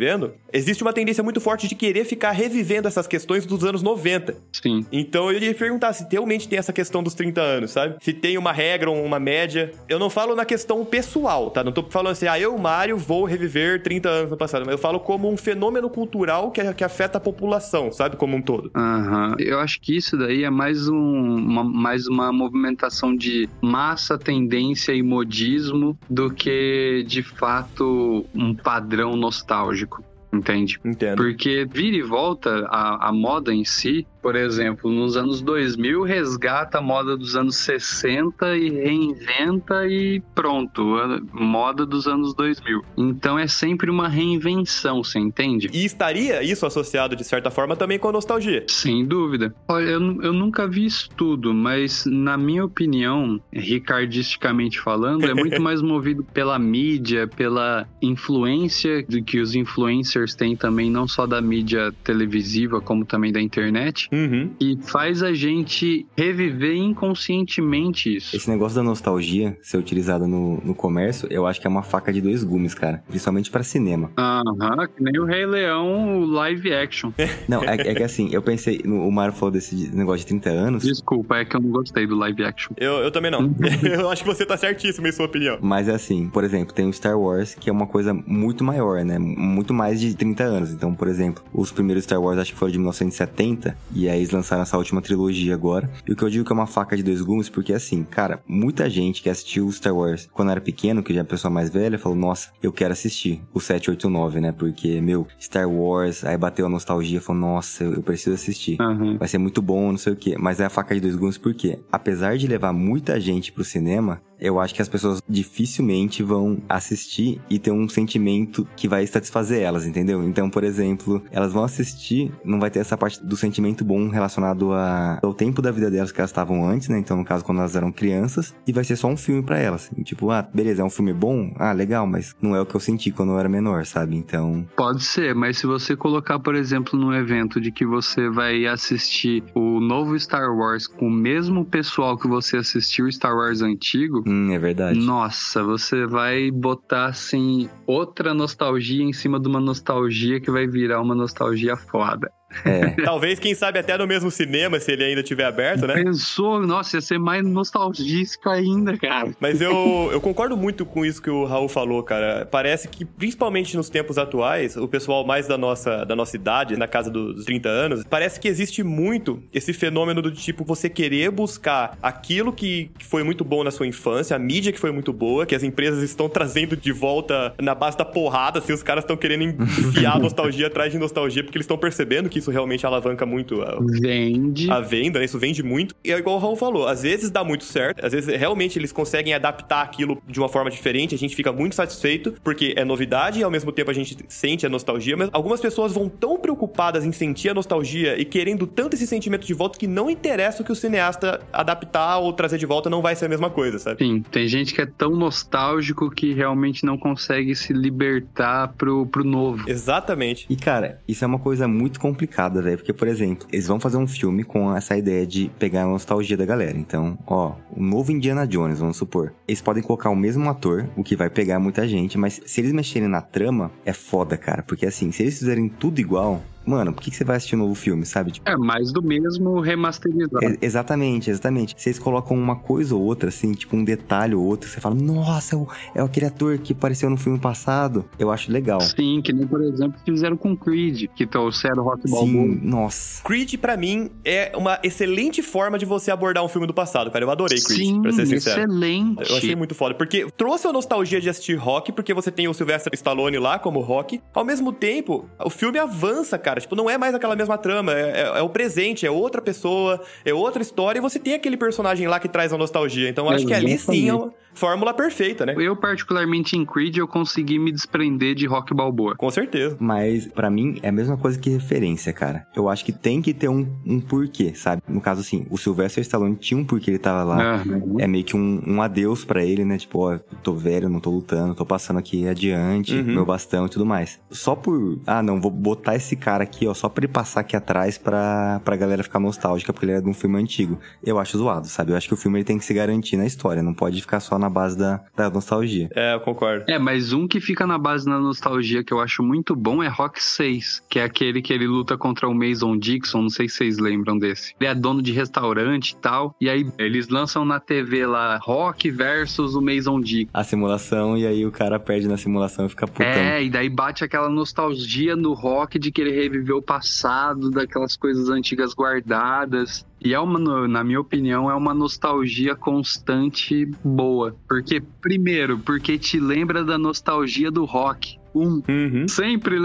[0.53, 4.37] existe uma tendência muito forte de querer ficar revivendo essas questões dos anos 90.
[4.53, 4.87] Sim.
[4.93, 7.97] Então eu ia perguntar se realmente tem essa questão dos 30 anos, sabe?
[8.01, 9.73] Se tem uma regra ou uma média.
[9.89, 11.65] Eu não falo na questão pessoal, tá?
[11.65, 14.65] Não tô falando assim, ah, eu, Mário, vou reviver 30 anos no passado.
[14.65, 18.17] Mas eu falo como um fenômeno cultural que, que afeta a população, sabe?
[18.17, 18.71] Como um todo.
[18.75, 19.37] Aham.
[19.39, 24.93] Eu acho que isso daí é mais, um, uma, mais uma movimentação de massa, tendência
[24.93, 29.92] e modismo do que, de fato, um padrão nostálgico.
[30.33, 30.81] Entende?
[30.85, 31.17] Entendo.
[31.17, 36.79] Porque vira e volta a, a moda em si, por exemplo, nos anos 2000 resgata
[36.79, 42.83] a moda dos anos 60 e reinventa e pronto, a moda dos anos 2000.
[42.97, 45.69] Então é sempre uma reinvenção, você entende?
[45.73, 48.65] E estaria isso associado, de certa forma, também com a nostalgia.
[48.69, 49.53] Sem dúvida.
[49.67, 55.83] Olha, eu, eu nunca vi estudo, mas na minha opinião, ricardisticamente falando, é muito mais
[55.83, 62.81] movido pela mídia, pela influência que os influencers têm também, não só da mídia televisiva,
[62.81, 64.51] como também da internet, Uhum.
[64.61, 68.37] e faz a gente reviver inconscientemente isso.
[68.37, 72.13] Esse negócio da nostalgia ser utilizada no, no comércio, eu acho que é uma faca
[72.13, 73.03] de dois gumes, cara.
[73.09, 74.11] Principalmente pra cinema.
[74.19, 77.11] Aham, que nem o Rei Leão live action.
[77.49, 80.51] Não, é, é que assim, eu pensei, no- o Mário falou desse negócio de 30
[80.51, 82.73] anos, Desculpa, é que eu não gostei do live action.
[82.77, 83.43] Eu, eu também não.
[83.83, 85.59] eu acho que você tá certíssimo em sua opinião.
[85.61, 89.05] mas é assim, por exemplo, tem o Star Wars, que é uma coisa muito maior,
[89.05, 89.19] né?
[89.19, 90.71] Muito mais de 30 anos.
[90.73, 94.31] Então, por exemplo, os primeiros Star Wars acho que foram de 1970, e aí eles
[94.31, 95.91] lançaram essa última trilogia agora.
[96.07, 98.43] E o que eu digo que é uma faca de dois gumes, porque assim, cara,
[98.47, 101.99] muita gente que assistiu Star Wars quando era pequeno, que já é pessoa mais velha,
[101.99, 104.53] falou, nossa, eu quero assistir o 789, né?
[104.53, 108.77] Porque, meu, Star Wars, aí bateu a nostalgia, falou, nossa, eu preciso assistir.
[108.81, 109.17] Aham.
[109.19, 110.37] Vai ser muito bom, não sei o quê.
[110.39, 114.21] Mas é a faca de dois gumes porque, apesar de levar muita gente pro cinema,
[114.43, 119.61] eu acho que as pessoas dificilmente vão assistir e ter um sentimento que vai satisfazer
[119.63, 120.23] elas, entendeu?
[120.25, 124.73] Então, por exemplo, elas vão assistir, não vai ter essa parte do sentimento bom relacionado
[124.73, 126.99] a- ao tempo da vida delas que elas estavam antes, né?
[126.99, 129.91] Então, no caso, quando elas eram crianças, e vai ser só um filme pra elas.
[130.05, 131.53] Tipo, ah, beleza, é um filme bom?
[131.57, 134.17] Ah, legal, mas não é o que eu senti quando eu era menor, sabe?
[134.17, 138.67] Então, Pode ser, mas se você colocar, por exemplo, num evento de que você vai
[138.67, 143.63] assistir o novo Star Wars com o mesmo pessoal que você assistiu o Star Wars
[143.63, 144.99] antigo, hum, é verdade.
[144.99, 151.01] nossa, você vai botar assim outra nostalgia em cima de uma nostalgia que vai virar
[151.01, 152.31] uma nostalgia foda.
[152.65, 152.91] É.
[153.05, 155.95] Talvez, quem sabe, até no mesmo cinema, se ele ainda estiver aberto, né?
[155.95, 159.31] Pensou, nossa, ia ser mais nostalgístico ainda, cara.
[159.41, 162.47] Mas eu, eu concordo muito com isso que o Raul falou, cara.
[162.51, 166.89] Parece que, principalmente nos tempos atuais, o pessoal mais da nossa, da nossa idade, na
[166.89, 171.97] casa dos 30 anos, parece que existe muito esse fenômeno do tipo você querer buscar
[172.03, 175.45] aquilo que que foi muito bom na sua infância, a mídia que foi muito boa,
[175.45, 179.17] que as empresas estão trazendo de volta na base da porrada, assim, os caras estão
[179.17, 183.63] querendo enfiar nostalgia atrás de nostalgia, porque eles estão percebendo que isso realmente alavanca muito
[183.63, 184.71] a, Vende.
[184.71, 185.25] a venda, né?
[185.25, 185.95] Isso vende muito.
[186.05, 188.93] E é igual o Raul falou, às vezes dá muito certo, às vezes realmente eles
[188.93, 193.41] conseguem adaptar aquilo de uma forma diferente, a gente fica muito satisfeito, porque é novidade
[193.41, 197.05] e ao mesmo tempo a gente sente a nostalgia, mas algumas pessoas vão tão preocupadas
[197.05, 200.65] em sentir a nostalgia e querendo tanto esse sentimento de volta que não interessa o
[200.65, 204.05] que o cineasta adaptar ou trazer de volta, não vai ser a mesma coisa, sabe?
[204.05, 209.25] Sim, tem gente que é tão nostálgico que realmente não consegue se libertar pro, pro
[209.25, 209.69] novo.
[209.69, 210.47] Exatamente.
[210.49, 212.32] E, cara, isso é uma coisa muito complicada,
[212.63, 212.79] velho.
[212.79, 216.37] Porque, por exemplo, eles vão fazer um filme com essa ideia de pegar a nostalgia
[216.37, 216.77] da galera.
[216.77, 219.33] Então, ó, o novo Indiana Jones, vamos supor.
[219.47, 222.73] Eles podem colocar o mesmo ator, o que vai pegar muita gente, mas se eles
[222.73, 224.63] mexerem na trama, é foda, cara.
[224.63, 227.61] Porque, assim, se eles fizerem tudo igual, mano, por que, que você vai assistir um
[227.61, 228.33] novo filme, sabe?
[228.33, 230.45] Tipo, É mais do mesmo remasterizado.
[230.45, 231.75] é- exatamente, exatamente.
[231.85, 235.55] Eles colocam uma coisa ou outra, assim, tipo um detalhe ou outro, você fala, nossa,
[235.55, 238.05] é, o- é aquele ator que apareceu no filme passado.
[238.19, 238.81] Eu acho legal.
[238.81, 242.29] Sim, que nem, por exemplo, fizeram com Creed, que trouxeram Rock Balboa.
[242.31, 243.23] Sim, nossa.
[243.25, 247.25] Creed, pra mim, é uma excelente forma de você abordar um filme do passado, cara.
[247.25, 248.61] Eu adorei Creed, Sim, pra ser sincero.
[248.63, 249.31] excelente.
[249.31, 252.55] Eu achei muito foda, porque trouxe a nostalgia de assistir rock, porque você tem o
[252.55, 254.21] Sylvester Stallone lá como rock.
[254.35, 256.52] Ao mesmo tempo, o filme avança, cara.
[256.61, 260.01] Tipo, não é mais aquela mesma trama, é, é- é o presente, é outra pessoa,
[260.25, 263.09] é outra história, e você tem aquele personagem lá que traz a nostalgia.
[263.09, 265.55] Então, eu acho que ali sim é uma, fórmula perfeita, né?
[265.59, 269.15] Eu, particularmente em Creed, eu consegui me desprender de Rock Balboa.
[269.17, 269.77] Com certeza.
[269.81, 272.47] Mas, pra mim, é a mesma coisa que referência, cara.
[272.55, 274.83] Eu acho que tem que ter um, um porquê, sabe?
[274.89, 277.55] No caso, assim, o Sylvester Stallone tinha um porquê ele tava lá.
[277.55, 277.97] Aham.
[277.99, 279.79] É meio que um, um adeus pra ele, né?
[279.79, 283.15] Tipo, ó, eu tô velho, não tô lutando, tô passando aqui adiante, Uhum.
[283.15, 284.21] meu bastão e tudo mais.
[284.31, 287.57] Só por, ah, não, vou botar esse cara aqui, ó, só pra ele passar aqui
[287.57, 290.79] atrás pra, pra galera ficar nostálgica, porque ele é de um filme antigo.
[291.03, 291.93] Eu acho zoado, sabe?
[291.93, 294.21] Eu acho que o filme ele tem que se garantir na história, não pode ficar
[294.21, 295.89] só na base da, da nostalgia.
[295.95, 296.65] É, eu concordo.
[296.69, 299.89] É, mas um que fica na base da nostalgia que eu acho muito bom é
[299.89, 303.57] Rock 6, que é aquele que ele luta contra o Mason Dixon, não sei se
[303.57, 304.55] vocês lembram desse.
[304.61, 308.91] Ele é dono de restaurante e tal, e aí eles lançam na TV lá Rock
[308.91, 310.31] versus o Mason Dixon.
[310.35, 313.07] A simulação, e aí o cara perde na simulação e fica putão.
[313.07, 318.29] É, e daí bate aquela nostalgia no rock de querer reviver o passado, daquelas coisas
[318.29, 319.87] antigas guardadas.
[320.05, 324.35] E é uma, na minha opinião, é uma nostalgia constante boa.
[324.49, 328.19] Porque, primeiro, porque te lembra da nostalgia do rock.
[328.35, 328.63] Um.
[328.67, 329.07] Uhum.
[329.09, 329.57] Sempre,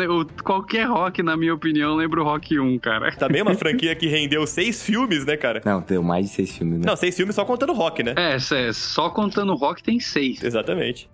[0.43, 3.12] qualquer rock, na minha opinião, lembra o rock 1, cara.
[3.15, 5.62] Também é uma franquia que rendeu seis filmes, né, cara?
[5.65, 6.86] Não, deu mais de seis filmes, né?
[6.86, 8.13] Não, seis filmes só contando rock, né?
[8.17, 8.38] É,
[8.73, 10.43] só contando rock tem seis.
[10.43, 11.10] Exatamente.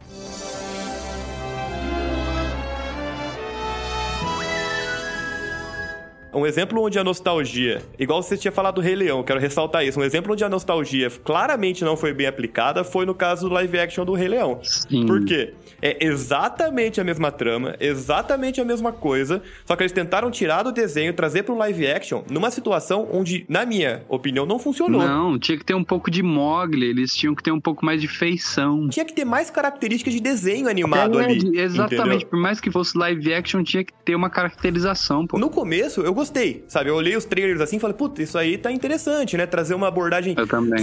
[6.33, 9.99] Um exemplo onde a nostalgia, igual você tinha falado do Rei Leão, quero ressaltar isso.
[9.99, 13.79] Um exemplo onde a nostalgia claramente não foi bem aplicada foi no caso do live
[13.79, 14.59] action do Rei Leão.
[14.63, 15.05] Sim.
[15.05, 15.53] Por quê?
[15.85, 20.71] É exatamente a mesma trama, exatamente a mesma coisa, só que eles tentaram tirar do
[20.71, 25.01] desenho, trazer pro live action, numa situação onde, na minha opinião, não funcionou.
[25.05, 27.99] Não, tinha que ter um pouco de Mogli, eles tinham que ter um pouco mais
[27.99, 28.87] de feição.
[28.87, 31.59] Tinha que ter mais características de desenho animado É, ali.
[31.59, 32.27] Exatamente, entendeu?
[32.29, 35.37] por mais que fosse live action, tinha que ter uma caracterização, pô.
[35.37, 36.91] No começo, eu gostei, sabe?
[36.91, 39.45] Eu olhei os trailers assim e falei, puta, isso aí tá interessante, né?
[39.45, 40.33] Trazer uma abordagem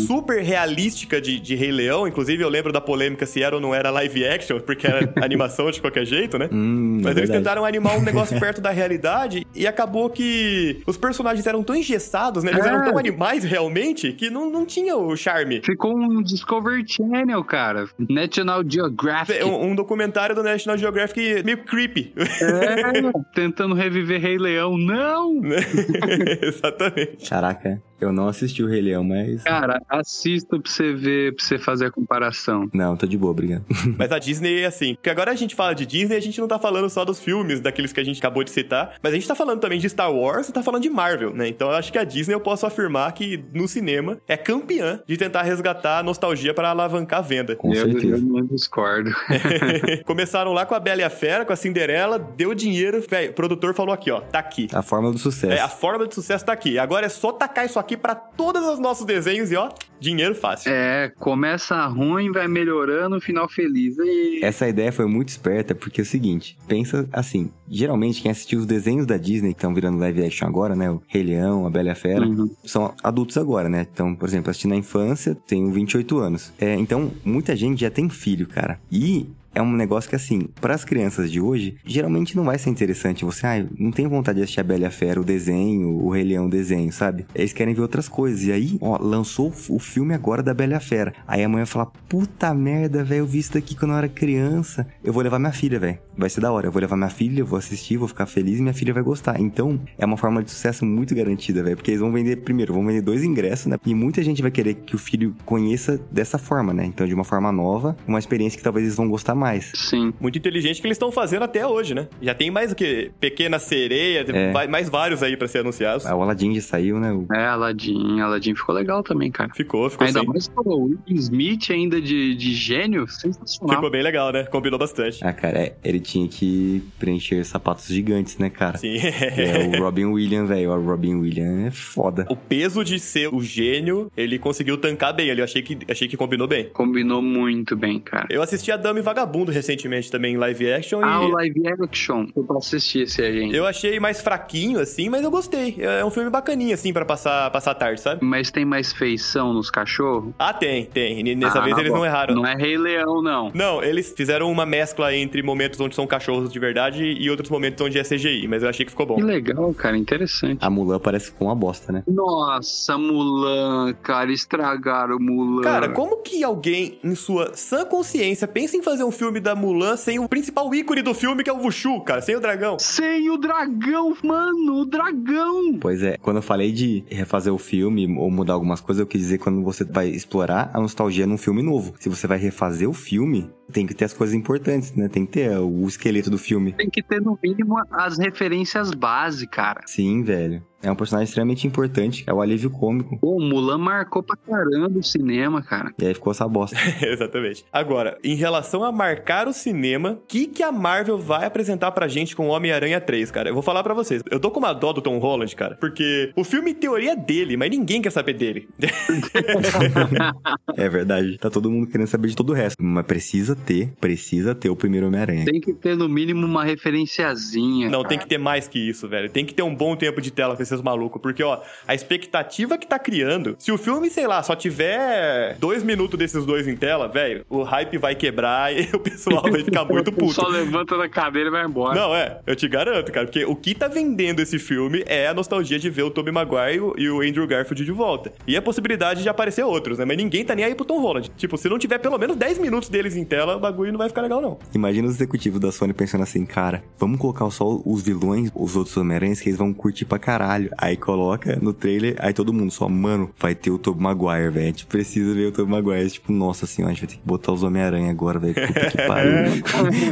[0.07, 2.07] super realística de, de Rei Leão.
[2.07, 5.71] Inclusive, eu lembro da polêmica se era ou não era live action, porque era animação
[5.71, 6.49] de qualquer jeito, né?
[6.53, 7.39] Hum, Mas é eles verdade.
[7.39, 12.45] tentaram animar um negócio perto da realidade e acabou que os personagens eram tão engessados,
[12.45, 12.53] né?
[12.53, 12.69] Eles É.
[12.69, 15.61] eram tão animais realmente que não, não tinha o charme.
[15.65, 17.89] Ficou um Discovery Channel, cara.
[18.09, 19.43] National Geographic.
[19.45, 22.13] Um, um documentário do National Geographic meio creepy.
[22.17, 24.77] É, tentando reviver Rei Leão.
[24.79, 25.41] Não!
[26.43, 27.29] Exatamente.
[27.29, 29.43] Caraca, eu não assisti o Rei Leão, mas.
[29.43, 32.69] Cara, assista pra você ver, pra você fazer a comparação.
[32.73, 33.65] Não, tô de boa, obrigado.
[33.99, 34.95] Mas a Disney é assim.
[34.95, 37.61] Porque agora a gente fala de Disney, a gente não tá falando só dos filmes,
[37.61, 40.13] daqueles que a gente acabou de citar, mas a gente tá falando também de Star
[40.13, 41.49] Wars e tá falando de Marvel, né?
[41.49, 45.17] Então eu acho que a Disney eu posso afirmar que no cinema é campeã de
[45.17, 47.57] tentar resgatar a nostalgia para alavancar a venda.
[47.57, 48.17] Com eu, certeza.
[48.17, 49.11] eu não discordo.
[50.05, 53.35] Começaram lá com a Bela e a Fera, com a Cinderela, deu dinheiro, velho, o
[53.35, 54.69] produtor falou aqui, ó, tá aqui.
[54.75, 55.53] A fórmula do sucesso.
[55.55, 56.79] É, a forma de sucesso tá aqui.
[56.79, 59.71] Agora é só tacar isso aqui pra todos os nossos desenhos e ó,
[60.01, 60.73] dinheiro fácil.
[60.73, 63.97] É, começa ruim, vai melhorando, final feliz.
[63.99, 64.41] E...
[64.43, 68.67] Essa ideia foi muito esperta porque é o seguinte, pensa assim, geralmente quem assistiu os
[68.67, 71.89] desenhos da Disney que estão virando live action agora, né, o Rei Leão, a Bela
[71.89, 72.51] e a Fera, Uhum.
[72.65, 73.87] são adultos agora, né?
[73.93, 76.53] Então, por exemplo, assisti na infância, tenho 28 anos.
[76.61, 78.79] É, então, muita gente já tem filho, cara.
[78.91, 82.71] E é um negócio que, assim, para as crianças de hoje, geralmente não vai ser
[82.71, 83.25] interessante.
[83.25, 86.11] Você, ah, não tem vontade de assistir a Bela e a Fera, o desenho, o
[86.11, 87.27] Rei Leão, o desenho, sabe?
[87.35, 88.45] Eles querem ver outras coisas.
[88.45, 91.13] E aí, ó, lançou o filme agora da Bela e a Fera.
[91.27, 94.09] Aí a mãe vai falar, puta merda, velho, eu vi isso daqui quando eu era
[94.09, 94.87] criança.
[95.03, 95.99] Eu vou levar minha filha, velho.
[96.17, 96.69] Vai ser da hora.
[96.69, 99.41] Eu vou levar minha filha, vou assistir, vou ficar feliz e minha filha vai gostar.
[99.41, 101.77] Então, é uma forma de sucesso muito garantida, velho.
[101.77, 103.77] Porque eles vão vender, primeiro, vão vender dois ingressos, né?
[103.85, 106.85] E muita gente vai querer que o filho conheça dessa forma, né?
[106.85, 109.73] Então, de uma forma nova, uma experiência que talvez eles vão gostar mais.
[109.75, 110.13] Sim.
[110.21, 112.07] Muito inteligente que eles estão fazendo até hoje, né?
[112.21, 113.11] Já tem mais o que?
[113.19, 114.69] Pequena Sereia, É.
[114.69, 116.07] mais vários aí pra ser anunciados.
[116.07, 117.13] Ah, O Aladdin já saiu, né?
[117.13, 118.21] O- É, Aladdin.
[118.21, 119.51] Aladdin ficou legal também, cara.
[119.55, 120.27] Ficou, ficou Ainda sim.
[120.27, 123.77] mais com o Will Smith ainda de, de gênio, sensacional.
[123.77, 124.45] Ficou bem legal, né?
[124.45, 125.25] Combinou bastante.
[125.25, 128.77] Ah, cara, é, ele tinha que preencher sapatos gigantes, né, cara?
[128.79, 128.97] Sim.
[128.99, 130.71] É o Robin Williams, velho.
[130.73, 132.27] O Robin Williams é foda.
[132.29, 135.41] O peso de ser o gênio, ele conseguiu tancar bem ali.
[135.41, 136.69] Eu achei que, achei que combinou bem.
[136.73, 138.27] Combinou muito bem, cara.
[138.31, 141.63] Eu assisti a Dama e Vagabundo recentemente também em live action Ah, e o live
[141.83, 142.27] action.
[142.35, 143.53] Eu posso assistir esse aí, hein?
[143.55, 145.77] eu achei mais fraquinho, assim, mas eu gostei.
[145.79, 148.25] É um filme bacaninha, assim, pra passar, passar a tarde, sabe?
[148.25, 150.33] Mas tem mais feição nos cachorros?
[150.39, 151.23] Ah, tem, tem.
[151.35, 151.99] Nessa Ah, vez eles bom.
[151.99, 152.35] não erraram.
[152.35, 153.51] Não é Rei Leão, não.
[153.55, 157.85] Não, eles fizeram uma mescla entre momentos onde são cachorros de verdade e outros momentos
[157.85, 159.17] onde é CGI, mas eu achei que ficou bom.
[159.17, 159.97] Que legal, cara.
[159.97, 160.59] Interessante.
[160.61, 162.03] A Mulan parece com uma bosta, né?
[162.07, 164.33] Nossa, Mulan, cara.
[164.33, 165.63] Estragaram o Mulan.
[165.63, 169.97] Cara, como que alguém, em sua sã consciência, pensa em fazer um filme da Mulan
[169.97, 172.79] sem o principal ícone do filme, que é o Wushu, cara, sem o dragão?
[172.79, 174.81] Sem o dragão, mano.
[174.81, 175.79] O dragão.
[175.81, 179.21] Pois é, quando eu falei de refazer o filme ou mudar algumas coisas, eu quis
[179.21, 181.95] dizer quando quando você vai explorar a nostalgia num filme novo.
[182.01, 185.09] Se você vai refazer o filme, tem que ter as coisas importantes, né?
[185.09, 186.73] Tem que ter o esqueleto do filme.
[186.73, 189.81] Tem que ter, no mínimo, as referências base, cara.
[189.87, 190.63] Sim, velho.
[190.83, 192.25] É um personagem extremamente importante.
[192.27, 193.19] É o alívio cômico.
[193.19, 195.93] Pô, o Mulan marcou pra caramba o cinema, cara.
[195.99, 196.77] E aí ficou essa bosta.
[197.05, 197.67] Exatamente.
[197.71, 202.09] Agora, em relação a marcar o cinema, o que, que a Marvel vai apresentar pra
[202.09, 203.51] gente com Homem-Aranha 3, cara?
[203.51, 204.23] Eu vou falar pra vocês.
[204.31, 207.17] Eu tô com uma dó do Tom Holland, cara, porque o filme em teoria é
[207.17, 208.69] dele, mas ninguém quer saber dele.
[210.77, 211.37] é verdade.
[211.37, 212.83] Tá todo mundo querendo saber de todo o resto.
[212.83, 215.45] Mas precisa ter, precisa ter o primeiro Homem-Aranha.
[215.45, 217.89] Tem que ter, no mínimo, uma referenciazinha.
[217.89, 218.09] Não, cara.
[218.09, 219.31] tem que ter mais que isso, velho.
[219.31, 221.21] Tem que ter um bom tempo de tela com esses malucos.
[221.21, 223.57] Porque, ó, a expectativa que tá criando.
[223.59, 227.63] Se o filme, sei lá, só tiver dois minutos desses dois em tela, velho, o
[227.63, 230.35] hype vai quebrar e o pessoal vai ficar muito puto.
[230.35, 231.95] Só levanta da cadeira e vai embora.
[231.95, 235.35] Não, é, eu te garanto, cara, porque o que tá vendendo esse filme é a
[235.35, 238.33] nostalgia de ver o Tobey Maguire e o Andrew Garfield de volta.
[238.47, 240.05] E a possibilidade de aparecer outros, né?
[240.05, 241.31] Mas ninguém tá nem aí pro Tom Holland.
[241.37, 244.09] Tipo, se não tiver pelo menos 10 minutos deles em tela, o bagulho não vai
[244.09, 244.59] ficar legal, não.
[244.75, 248.97] Imagina os executivos da Sony pensando assim, cara, vamos colocar só os vilões, os outros
[248.97, 250.71] Homem-Aranhas que eles vão curtir pra caralho.
[250.77, 254.65] Aí coloca no trailer, aí todo mundo só, mano, vai ter o Tobey Maguire, velho.
[254.65, 256.11] A gente precisa ver o Tobey Maguire.
[256.11, 258.55] Tipo, nossa senhora, a gente vai ter que botar os Homem-Aranha agora, velho.
[258.55, 259.33] Puta que pariu.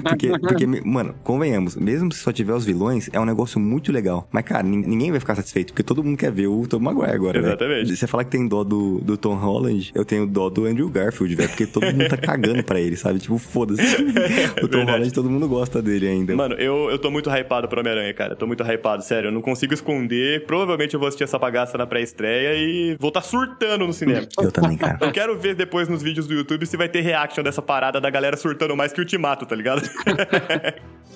[0.03, 4.29] porque, porque, mano, convenhamos, mesmo se só tiver os vilões, é um negócio muito legal.
[4.33, 7.40] Mas, cara, ninguém vai ficar satisfeito, porque todo mundo quer ver o Tobey Maguire agora,
[7.40, 7.51] velho.
[7.51, 7.96] Exatamente.
[7.96, 11.35] Você falar que tem dó do, do Tom Holland, eu tenho dó do Andrew Garfield,
[11.35, 13.18] velho, porque todo mundo tá cagando pra ele, sabe?
[13.28, 13.82] Tipo, foda-se.
[14.62, 14.90] o Tom Verdade.
[14.92, 16.34] Holland, todo mundo gosta dele ainda.
[16.34, 18.34] Mano, eu, eu tô muito hypado pro Homem-Aranha, cara.
[18.34, 19.28] Tô muito hypado, sério.
[19.28, 20.46] Eu não consigo esconder.
[20.46, 24.26] Provavelmente eu vou assistir essa bagaça na pré-estreia e vou tá surtando no cinema.
[24.40, 24.96] Eu também, cara.
[25.00, 28.08] Eu quero ver depois nos vídeos do YouTube se vai ter reaction dessa parada da
[28.08, 29.82] galera surtando mais que o Ultimato, tá ligado?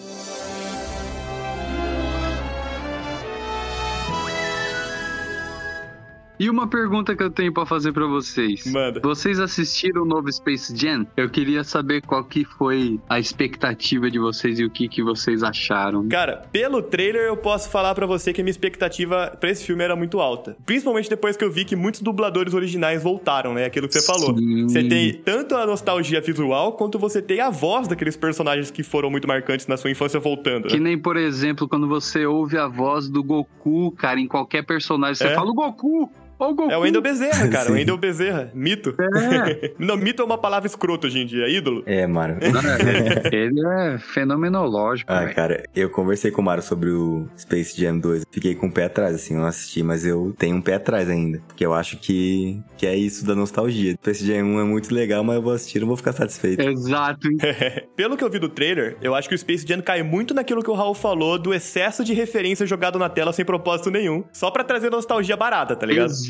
[6.43, 8.67] E uma pergunta que eu tenho pra fazer pra vocês.
[8.67, 8.99] Manda.
[9.01, 11.07] Vocês assistiram o novo Space Jam?
[11.17, 15.45] Eu queria saber qual que foi a expectativa de vocês e o que, que vocês
[15.45, 16.09] acharam.
[16.09, 19.85] Cara, pelo trailer eu posso falar pra você que a minha expectativa pra esse filme
[19.85, 20.57] era muito alta.
[20.67, 23.67] Principalmente depois que eu vi que muitos dubladores originais voltaram, né?
[23.67, 24.37] Aquilo que você falou.
[24.37, 24.69] Sim.
[24.69, 29.09] Você tem tanto a nostalgia visual, quanto você tem a voz daqueles personagens que foram
[29.13, 30.67] muito marcantes na sua infância voltando.
[30.67, 30.89] Que né?
[30.91, 35.29] nem, por exemplo, quando você ouve a voz do Goku, cara, em qualquer personagem, você
[35.29, 35.35] É.
[35.37, 36.11] fala o Goku!
[36.39, 36.71] O!
[36.71, 37.65] É o Wendel Bezerra, cara.
[37.65, 37.79] O Sim.
[37.79, 38.51] Wendel Bezerra.
[38.55, 38.95] Mito.
[39.01, 39.73] É.
[39.79, 41.49] Não, mito é uma palavra escrota hoje em dia.
[41.49, 41.83] Ídolo.
[41.87, 42.39] É, Mário.
[43.33, 45.35] Ele é fenomenológico, Ah, velho.
[45.35, 48.25] cara, eu conversei com o Mário sobre o Space Jam 2.
[48.31, 51.09] Fiquei com o pé atrás, assim, eu não assisti, mas eu tenho um pé atrás
[51.09, 51.41] ainda.
[51.47, 53.93] Porque eu acho que, que é isso da nostalgia.
[53.95, 56.61] Space Jam 1 é muito legal, mas eu vou assistir e não vou ficar satisfeito.
[56.63, 57.29] Exato.
[57.97, 60.63] Pelo que eu vi do trailer, eu acho que o Space Jam cai muito naquilo
[60.63, 64.25] que o Raul falou do excesso de referência jogado na tela sem propósito nenhum.
[64.33, 66.11] Só pra trazer nostalgia barata, tá ligado?
[66.11, 66.22] Exato,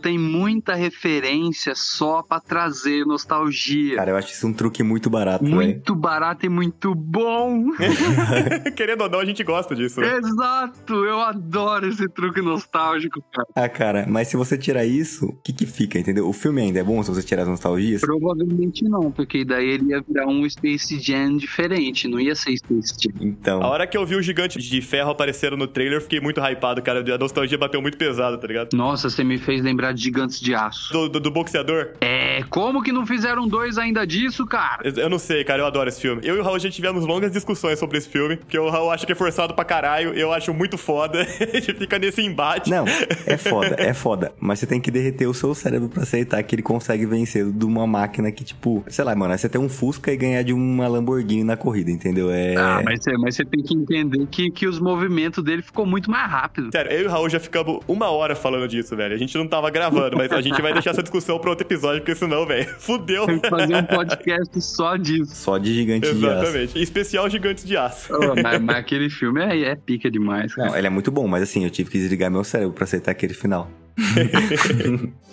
[0.00, 3.96] tem muita referência só pra trazer nostalgia.
[3.96, 7.70] Cara, eu acho isso um truque muito barato, muito barato e muito bom.
[8.76, 10.00] Querendo ou não, a gente gosta disso.
[10.00, 10.16] né?
[10.18, 13.48] Exato, eu adoro esse truque nostálgico, cara.
[13.54, 16.28] Ah, cara, mas se você tirar isso, o que que fica, entendeu?
[16.28, 18.00] O filme ainda é bom se você tirar as nostalgias?
[18.00, 22.94] Provavelmente não, porque daí ele ia virar um Space Jam diferente, não ia ser Space
[23.00, 23.12] Jam.
[23.20, 26.20] Então, A hora que eu vi o gigante de ferro aparecendo no trailer, eu fiquei
[26.20, 27.00] muito hypado, cara.
[27.14, 28.74] A nostalgia bateu muito pesado, tá ligado?
[28.74, 30.92] Nossa, você me fez lembrar de Gigantes de Aço.
[30.92, 31.88] Do, do, do boxeador.
[32.00, 34.82] É, como que não fizeram dois ainda disso, cara?
[34.84, 36.20] Eu- não sei, cara, eu adoro esse filme.
[36.24, 39.06] Eu e o Raul já tivemos longas discussões sobre esse filme, porque o Raul acha
[39.06, 41.22] que é forçado pra caralho, eu acho muito foda.
[41.40, 42.70] a gente fica nesse embate.
[42.70, 42.84] não,
[43.26, 44.32] é foda, é foda.
[44.40, 47.64] Mas você tem que derreter o seu cérebro pra aceitar que ele consegue vencer de
[47.64, 50.52] uma máquina que, tipo, sei lá, mano, é você ter um Fusca e ganhar de
[50.52, 52.30] uma Lamborghini na corrida, entendeu?
[52.30, 52.54] É.
[52.56, 56.10] Ah, mas você, mas você tem que entender que, que os movimentos dele ficou muito
[56.10, 56.70] mais rápido.
[56.72, 59.14] Sério, eu e o Raul já ficamos uma hora falando disso, velho.
[59.14, 62.00] A gente não tava gravando, mas a gente vai deixar essa discussão pra outro episódio,
[62.00, 63.26] porque senão, velho, fudeu.
[63.26, 65.34] Tem que fazer um podcast só disso.
[65.34, 66.42] Só de gigante de aço.
[66.42, 66.82] Exatamente.
[66.82, 68.14] Especial Gigantes de Aço.
[68.14, 70.70] Ô, mas, mas aquele filme é, é pica demais, cara.
[70.70, 73.10] Não, ele é muito bom, mas assim, eu tive que desligar meu cérebro pra aceitar
[73.10, 73.70] aquele final.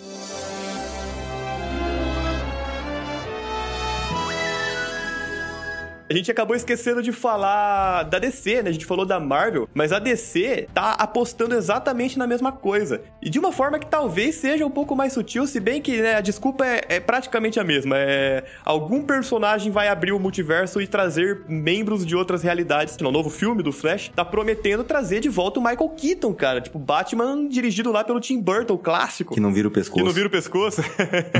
[6.14, 8.70] A gente acabou esquecendo de falar da DC, né?
[8.70, 13.02] A gente falou da Marvel, mas a DC tá apostando exatamente na mesma coisa.
[13.20, 16.14] E de uma forma que talvez seja um pouco mais sutil, se bem que né,
[16.14, 17.96] a desculpa é, é praticamente a mesma.
[17.98, 22.96] É algum personagem vai abrir o multiverso e trazer membros de outras realidades.
[22.98, 26.60] No novo filme do Flash tá prometendo trazer de volta o Michael Keaton, cara.
[26.60, 29.34] Tipo, Batman dirigido lá pelo Tim Burton, o clássico.
[29.34, 29.98] Que não vira o pescoço.
[29.98, 30.80] Que não vira o pescoço.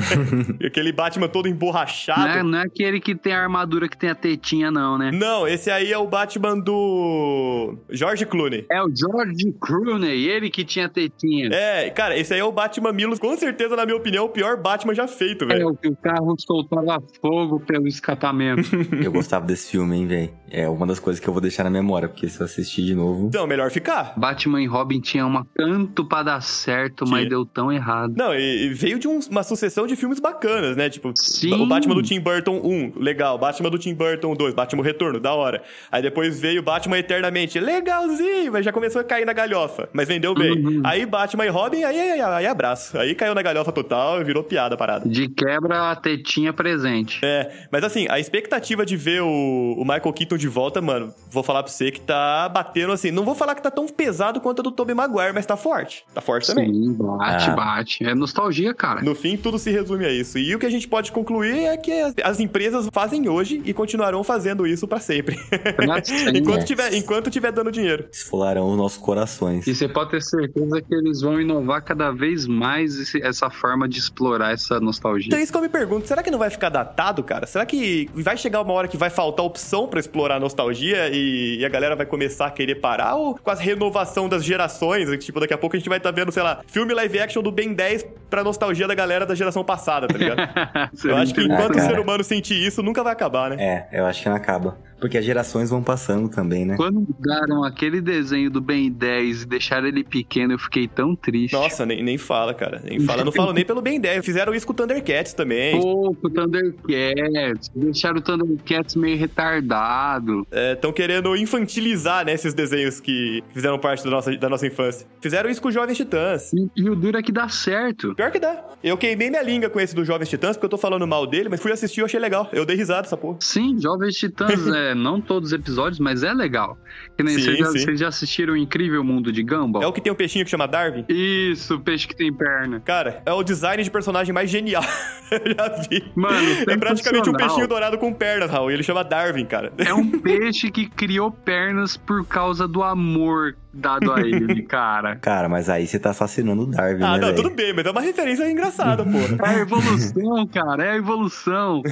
[0.66, 2.22] Aquele Batman todo emborrachado.
[2.22, 5.10] Não é, não é aquele que tem a armadura que tem a tetinha não, né?
[5.12, 8.66] Não, esse aí é o Batman do George Clooney.
[8.70, 11.48] É o George Clooney, ele que tinha tetinha.
[11.52, 14.56] É, cara, esse aí é o Batman Milos, com certeza, na minha opinião, o pior
[14.56, 15.68] Batman já feito, É velho.
[15.68, 18.62] o que o carro soltava fogo pelo escapamento.
[19.02, 20.30] Eu gostava desse filme, hein, velho.
[20.50, 22.94] É uma das coisas que eu vou deixar na memória, porque se eu assistir de
[22.94, 23.26] novo.
[23.26, 24.12] Então, melhor ficar.
[24.16, 28.14] Batman e Robin tinha uma tanto pra dar certo, mas deu tão errado.
[28.16, 30.88] Não, e, e veio de um- uma sucessão de filmes bacanas, né?
[30.88, 31.54] Tipo, Sim.
[31.54, 33.36] o Batman do Tim Burton 1, legal.
[33.36, 35.62] Batman do Tim Burton 2, Batman Retorno, da hora.
[35.90, 39.88] Aí depois veio Batman Eternamente, legalzinho, mas já começou a cair na galhofa.
[39.92, 40.53] Mas vendeu bem.
[40.53, 40.82] Uhum.
[40.84, 42.99] Aí Batman e Robin, aí, aí, aí abraço.
[42.99, 45.09] Aí caiu na galhofa total e virou piada a parada.
[45.09, 47.20] De quebra, a tetinha presente.
[47.24, 51.42] É, mas assim, a expectativa de ver o, o Michael Keaton de volta, mano, vou
[51.42, 53.11] falar pra você que tá batendo assim.
[53.11, 56.05] Não vou falar que tá tão pesado quanto a do Tobey Maguire, mas tá forte.
[56.12, 56.72] Tá forte também.
[56.72, 57.55] Sim, bate, Ah.
[57.55, 58.05] bate.
[58.05, 59.03] É nostalgia, cara.
[59.03, 60.38] No fim, tudo se resume a isso.
[60.38, 63.72] E o que a gente pode concluir é que as, as empresas fazem hoje e
[63.72, 64.34] continuarão fazendo
[64.66, 65.39] isso pra sempre.
[66.35, 68.07] Enquanto, tiver, enquanto tiver dando dinheiro.
[68.12, 69.66] Esfolarão os nossos corações.
[69.66, 73.89] E você pode ter certeza que eles vão inovar cada vez mais esse- essa forma
[73.89, 75.28] de explorar essa nostalgia.
[75.28, 77.47] Então, isso que eu me pergunto, será que não vai ficar datado, cara?
[77.47, 81.59] Será que vai chegar uma hora que vai faltar opção pra explorar a nostalgia e,
[81.61, 83.14] e a galera vai começar a querer parar?
[83.16, 86.32] Ou com a renovação das gerações, tipo, daqui a pouco a gente vai estar vendo,
[86.32, 90.07] sei lá, filme live action do Ben 10 pra nostalgia da galera da geração passada,
[90.09, 90.41] tá ligado?
[91.05, 91.89] Eu acho que enquanto o cara.
[91.89, 93.57] ser humano sentir isso, nunca vai acabar, né?
[93.59, 94.78] É, eu acho não acaba.
[94.99, 96.76] Porque as gerações vão passando também, né?
[96.76, 101.53] Quando mudaram aquele desenho do Ben 10 e deixaram ele pequeno, eu fiquei tão triste.
[101.53, 102.80] Nossa, nem, nem fala, cara.
[102.84, 103.24] Nem fala.
[103.24, 104.24] Não falo nem pelo Ben 10.
[104.24, 105.80] Fizeram isso com o Thundercats também.
[105.80, 107.70] Pouco, Thundercats.
[107.74, 110.47] Deixaram o Thundercats meio retardado.
[110.51, 115.07] Estão querendo infantilizar, né, esses desenhos que fizeram parte da nossa, da nossa infância.
[115.20, 116.53] Fizeram isso com os Jovens Titãs.
[116.53, 118.14] E, e o duro é que dá certo.
[118.14, 118.64] Pior que dá.
[118.82, 121.49] Eu queimei minha língua com esse dos Jovens Titãs, porque eu tô falando mal dele,
[121.49, 122.49] mas fui assistir e achei legal.
[122.53, 123.38] Eu dei risada essa porra.
[123.40, 126.76] Sim, Jovens Titãs, é, não todos os episódios, mas é legal.
[127.16, 127.78] Que nem Sim, vocês, já, sim.
[127.78, 129.85] vocês já assistiram o Incrível Mundo de Gumball?
[129.85, 131.05] É o que tem um peixinho que chama Darwin.
[131.09, 132.80] Isso, peixe que tem perna.
[132.80, 134.82] Cara, é o design de personagem mais genial.
[135.30, 136.03] eu já vi.
[136.16, 138.72] Mano, É praticamente um peixinho dourado com pernas, Raul.
[138.72, 139.72] E ele chama Darwin, cara.
[139.78, 145.16] É um peixe que criou pernas por causa do amor dado a ele, cara.
[145.16, 147.37] Cara, mas aí você tá assassinando o Darwin, Ah, né, não, velho?
[147.37, 149.37] tudo bem, mas é uma referência engraçada, porra.
[149.55, 151.82] É a evolução, cara, é a evolução.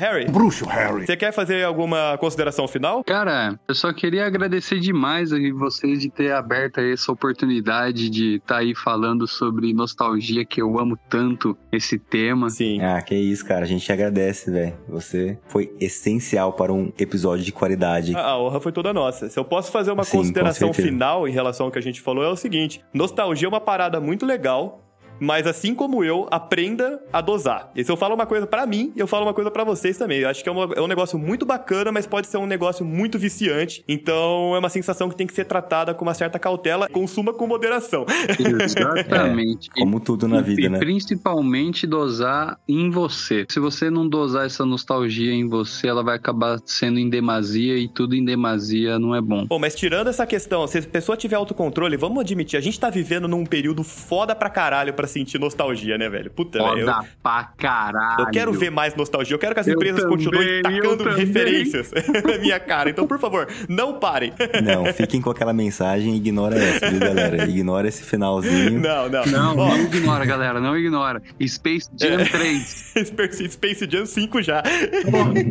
[0.00, 1.04] Harry, Bruxo, Harry.
[1.04, 3.04] você quer fazer alguma consideração final?
[3.04, 8.36] Cara, eu só queria agradecer demais a vocês de ter aberto aí essa oportunidade de
[8.36, 12.48] estar aí falando sobre nostalgia, que eu amo tanto esse tema.
[12.48, 12.80] Sim.
[12.80, 13.64] Ah, que isso, cara.
[13.64, 14.74] A gente agradece, velho.
[14.88, 18.16] Você foi essencial para um episódio de qualidade.
[18.16, 19.28] A a honra foi toda nossa.
[19.28, 22.24] Se eu posso fazer uma Sim, consideração final em relação ao que a gente falou,
[22.24, 24.86] é o seguinte: nostalgia é uma parada muito legal.
[25.20, 27.70] Mas assim como eu, aprenda a dosar.
[27.76, 30.20] E se eu falo uma coisa pra mim, eu falo uma coisa pra vocês também.
[30.20, 32.84] Eu acho que é, uma- é um negócio muito bacana, mas pode ser um negócio
[32.84, 33.84] muito viciante.
[33.86, 36.88] Então é uma sensação que tem que ser tratada com uma certa cautela.
[36.88, 38.06] Consuma com moderação.
[38.38, 39.68] Exatamente.
[39.76, 40.78] Como tudo na E- vida, e né?
[40.78, 43.44] principalmente dosar em você.
[43.50, 47.88] Se você não dosar essa nostalgia em você, ela vai acabar sendo em demasia e
[47.88, 49.44] tudo em demasia não é bom.
[49.46, 52.88] Bom, mas tirando essa questão, se a pessoa tiver autocontrole, vamos admitir, a gente tá
[52.90, 56.30] vivendo num período foda pra caralho pra sentir nostalgia, né, velho?
[56.30, 56.86] Puta, velho.
[56.86, 58.20] Foda Eu, pra caralho.
[58.20, 59.34] eu quero ver mais nostalgia.
[59.34, 61.90] Eu quero que as Eu empresas também, continuem tacando referências
[62.24, 62.90] na minha cara.
[62.90, 64.32] Então, por favor, não parem.
[64.62, 67.44] Não, fiquem com aquela mensagem e ignora essa, viu, galera?
[67.44, 68.80] Ignora esse finalzinho.
[68.80, 69.24] Não, não.
[69.26, 71.22] Não, Ó, não ignora, galera, não ignora.
[71.46, 72.94] Space Jam 3.
[73.06, 74.62] Space Space Jam 5 já.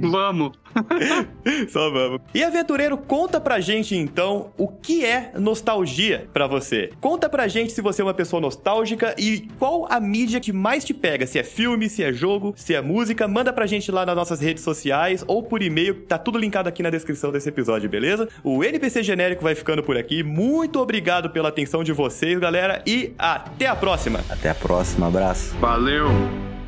[0.01, 0.51] Vamos.
[1.69, 2.21] Só vamos.
[2.33, 6.89] E aventureiro, conta pra gente então o que é nostalgia pra você.
[6.99, 10.83] Conta pra gente se você é uma pessoa nostálgica e qual a mídia que mais
[10.83, 14.05] te pega, se é filme, se é jogo, se é música, manda pra gente lá
[14.05, 17.89] nas nossas redes sociais ou por e-mail, tá tudo linkado aqui na descrição desse episódio,
[17.89, 18.27] beleza?
[18.43, 20.23] O NPC genérico vai ficando por aqui.
[20.23, 24.19] Muito obrigado pela atenção de vocês, galera, e até a próxima.
[24.29, 25.55] Até a próxima, abraço.
[25.57, 26.58] Valeu.